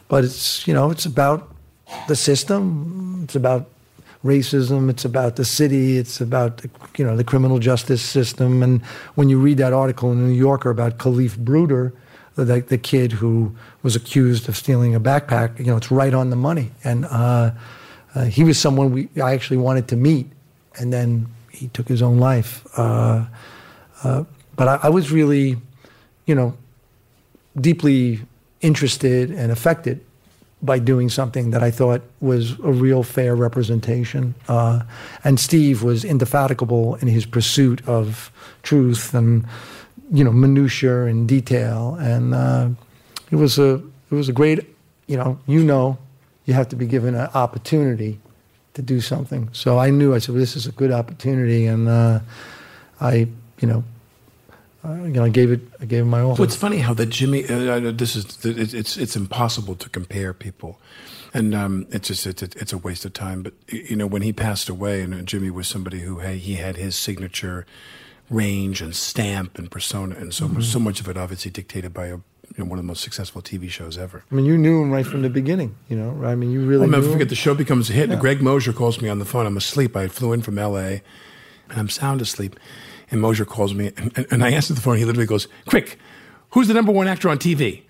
[0.08, 1.54] but it's you know it's about
[2.08, 3.20] the system.
[3.24, 3.68] It's about
[4.24, 4.88] racism.
[4.88, 5.98] It's about the city.
[5.98, 6.62] It's about
[6.96, 8.62] you know the criminal justice system.
[8.62, 8.82] And
[9.14, 11.92] when you read that article in the New Yorker about Kalief Browder,
[12.34, 16.30] the, the kid who was accused of stealing a backpack, you know, it's right on
[16.30, 16.70] the money.
[16.84, 17.52] And uh,
[18.14, 20.30] uh, he was someone we I actually wanted to meet,
[20.78, 22.66] and then he took his own life.
[22.76, 23.26] Uh,
[24.04, 25.56] uh but I, I was really,
[26.26, 26.56] you know,
[27.58, 28.20] deeply
[28.60, 30.04] interested and affected
[30.62, 34.34] by doing something that I thought was a real fair representation.
[34.48, 34.82] Uh,
[35.24, 38.30] and Steve was indefatigable in his pursuit of
[38.62, 39.44] truth and
[40.12, 41.96] you know minutia and detail.
[42.00, 42.68] And uh,
[43.30, 44.60] it was a it was a great
[45.08, 45.98] you know you know
[46.44, 48.20] you have to be given an opportunity
[48.74, 49.48] to do something.
[49.52, 52.20] So I knew I said well, this is a good opportunity, and uh,
[53.00, 53.28] I
[53.60, 53.84] you know
[54.84, 56.34] uh, you know, I gave it, I gave it my all.
[56.34, 57.44] Well, it's funny how the Jimmy.
[57.44, 60.80] Uh, this is it's it's impossible to compare people,
[61.32, 63.42] and um, it's just it's it's a waste of time.
[63.42, 66.76] But you know, when he passed away, and Jimmy was somebody who hey, he had
[66.76, 67.64] his signature
[68.28, 70.56] range and stamp and persona, and so mm-hmm.
[70.56, 72.18] much so much of it obviously dictated by a
[72.56, 74.24] you know, one of the most successful TV shows ever.
[74.30, 75.74] I mean, you knew him right from the beginning.
[75.88, 76.84] You know, I mean, you really.
[76.84, 77.22] I'll never forget.
[77.22, 77.28] Him.
[77.28, 78.14] The show becomes a hit, yeah.
[78.14, 79.46] and Greg Mosher calls me on the phone.
[79.46, 79.96] I'm asleep.
[79.96, 81.02] I flew in from L.A.
[81.72, 82.60] and I'm sound asleep.
[83.10, 84.96] And Mosher calls me, and, and, and I answer the phone.
[84.96, 85.98] He literally goes, "Quick,
[86.50, 87.82] who's the number one actor on TV?"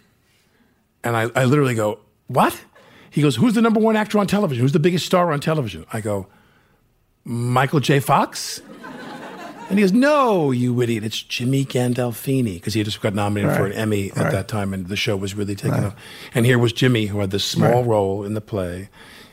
[1.04, 2.58] And I, I literally go, "What?"
[3.10, 4.62] He goes, "Who's the number one actor on television?
[4.62, 6.26] Who's the biggest star on television?" I go,
[7.24, 8.00] "Michael J.
[8.00, 8.62] Fox."
[9.68, 11.04] And he goes, "No, you idiot!
[11.04, 13.56] It's Jimmy Gandolfini because he just got nominated right.
[13.58, 14.32] for an Emmy at right.
[14.32, 15.84] that time, and the show was really taking right.
[15.84, 15.96] off.
[16.34, 18.90] And here was Jimmy, who had this small role in the play,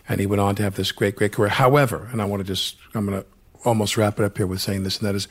[0.08, 1.50] and he went on to have this great, great career.
[1.50, 3.28] However, and I want to just, I'm going to
[3.66, 5.28] almost wrap it up here with saying this, and that is,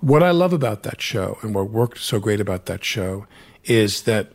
[0.00, 3.26] what I love about that show and what worked so great about that show
[3.64, 4.32] is that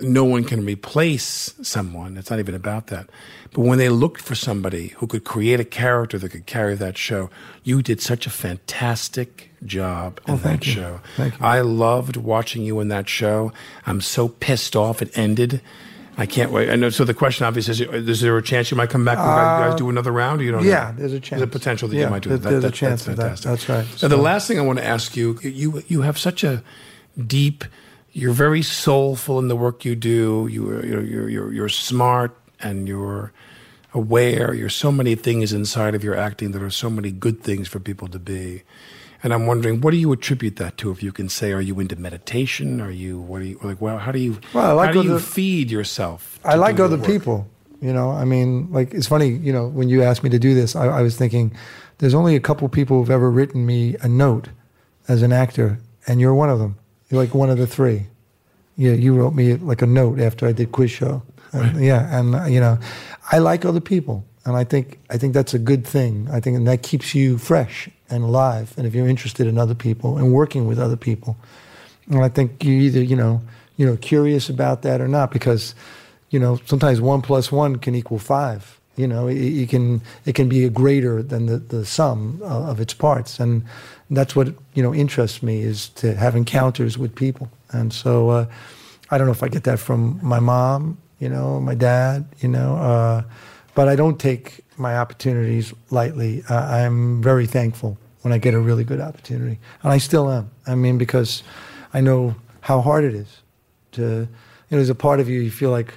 [0.00, 2.16] no one can replace someone.
[2.16, 3.08] It's not even about that.
[3.52, 6.96] But when they looked for somebody who could create a character that could carry that
[6.96, 7.30] show,
[7.62, 10.72] you did such a fantastic job in oh, that you.
[10.72, 11.00] show.
[11.16, 11.44] Thank you.
[11.44, 13.52] I loved watching you in that show.
[13.86, 15.60] I'm so pissed off it ended.
[16.16, 16.70] I can't wait.
[16.70, 16.90] I know.
[16.90, 19.18] So the question obviously is: uh, Is there a chance you might come back?
[19.18, 20.40] and you guys uh, do another round?
[20.40, 20.64] Or you don't?
[20.64, 20.98] Yeah, know?
[20.98, 21.40] there's a chance.
[21.40, 22.50] There's a potential that yeah, you might do there, that.
[22.50, 23.48] There's that, a chance that's that.
[23.48, 23.86] That's right.
[23.96, 26.62] So the last thing I want to ask you: you you have such a
[27.26, 27.64] deep.
[28.12, 30.48] You're very soulful in the work you do.
[30.50, 33.32] You are, you're, you're you're you're smart and you're
[33.92, 34.54] aware.
[34.54, 37.80] You're so many things inside of your acting that are so many good things for
[37.80, 38.62] people to be.
[39.24, 40.90] And I'm wondering, what do you attribute that to?
[40.90, 42.78] If you can say, are you into meditation?
[42.82, 43.80] Are you what are you like?
[43.80, 46.38] Well, how do you well, I like how do you the, feed yourself?
[46.44, 47.48] I like other people.
[47.80, 49.30] You know, I mean, like it's funny.
[49.30, 51.56] You know, when you asked me to do this, I, I was thinking,
[51.98, 54.50] there's only a couple people who've ever written me a note
[55.08, 56.76] as an actor, and you're one of them.
[57.08, 58.08] You're like one of the three.
[58.76, 61.22] Yeah, you wrote me like a note after I did quiz show.
[61.52, 61.82] And, Right.
[61.82, 62.78] Yeah, and you know,
[63.32, 66.28] I like other people, and I think I think that's a good thing.
[66.30, 68.74] I think and that keeps you fresh and alive.
[68.76, 71.36] And if you're interested in other people and working with other people,
[72.08, 73.42] and I think you either you know
[73.76, 75.74] you know curious about that or not because
[76.30, 78.80] you know sometimes one plus one can equal five.
[78.96, 82.94] You know, it, it can it can be greater than the the sum of, its
[82.94, 83.64] parts, and
[84.08, 87.50] that's what you know interests me is to have encounters with people.
[87.72, 88.46] And so uh,
[89.10, 92.48] I don't know if I get that from my mom, you know, my dad, you
[92.48, 93.22] know, uh,
[93.74, 96.42] but I don't take my opportunities lightly.
[96.48, 100.50] Uh, I'm very thankful when I get a really good opportunity, and I still am.
[100.66, 101.42] I mean, because
[101.92, 103.40] I know how hard it is
[103.92, 104.02] to.
[104.02, 105.94] You know, there's a part of you you feel like,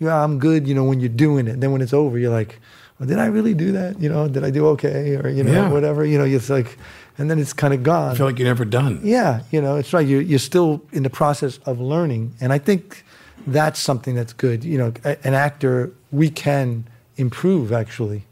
[0.00, 0.66] yeah, I'm good.
[0.66, 2.58] You know, when you're doing it, then when it's over, you're like,
[2.98, 4.00] well, did I really do that?
[4.00, 5.68] You know, did I do okay, or you know, Yeah.
[5.70, 6.04] whatever.
[6.04, 6.78] You know, it's like,
[7.18, 8.12] and then it's kind of gone.
[8.12, 9.00] I feel like you're never done.
[9.04, 10.06] Yeah, you know, it's right.
[10.06, 12.32] You're, you're still in the process of learning.
[12.40, 13.04] And I think
[13.46, 14.64] that's something that's good.
[14.64, 16.84] You know, a- an actor, we can
[17.16, 18.24] improve, actually.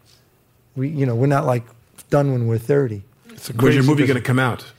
[0.77, 1.65] We, you know, we're not like
[2.11, 3.03] done when we're 30.
[3.31, 4.73] It's When's your movie going to come out?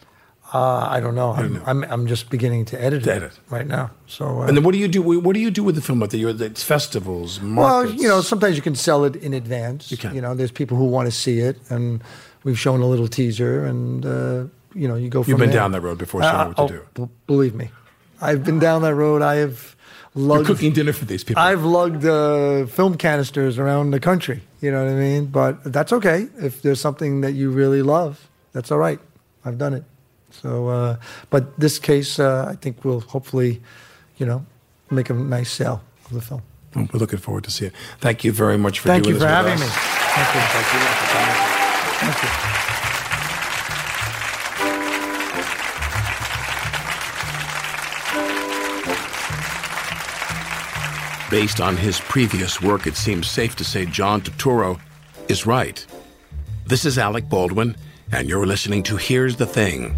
[0.53, 1.31] Uh, I don't know.
[1.31, 1.63] I'm, know.
[1.65, 3.39] I'm, I'm just beginning to edit To it edit.
[3.49, 3.91] right now.
[4.05, 5.01] So, uh, And then what do you do?
[5.01, 6.03] What do you do with the film?
[6.03, 9.89] At the it's festivals, well, you know, sometimes you can sell it in advance.
[9.91, 10.13] You can.
[10.13, 12.03] You know, there's people who want to see it, and
[12.43, 14.43] we've shown a little teaser, and uh,
[14.75, 15.23] you know, you go.
[15.23, 15.59] From You've been there.
[15.59, 16.87] down that road before, so you know what to oh, do.
[17.05, 17.69] b- believe me,
[18.19, 19.21] I've been down that road.
[19.21, 19.77] I have
[20.13, 21.41] You're cooking dinner for these people.
[21.41, 24.41] I've lugged uh, film canisters around the country.
[24.59, 25.27] You know what I mean?
[25.27, 26.27] But that's okay.
[26.41, 28.99] If there's something that you really love, that's all right.
[29.45, 29.83] I've done it.
[30.31, 30.97] So, uh,
[31.29, 33.61] but this case, uh, I think will hopefully,
[34.17, 34.45] you know,
[34.89, 36.41] make a nice sale of the film.
[36.75, 37.73] Well, We're looking forward to see it.
[37.99, 39.59] Thank you very much for Thank doing you for with having us.
[39.59, 39.67] me.
[39.67, 40.41] Thank you.
[41.99, 42.23] Thank
[42.55, 42.60] you.
[51.31, 54.81] Based on his previous work, it seems safe to say John Turturro
[55.29, 55.83] is right.
[56.65, 57.77] This is Alec Baldwin,
[58.11, 59.95] and you're listening to Here's the Thing.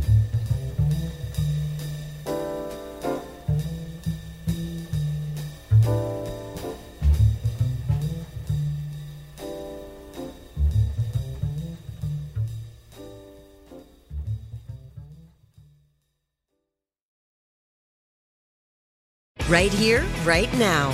[19.49, 20.93] Right here, right now.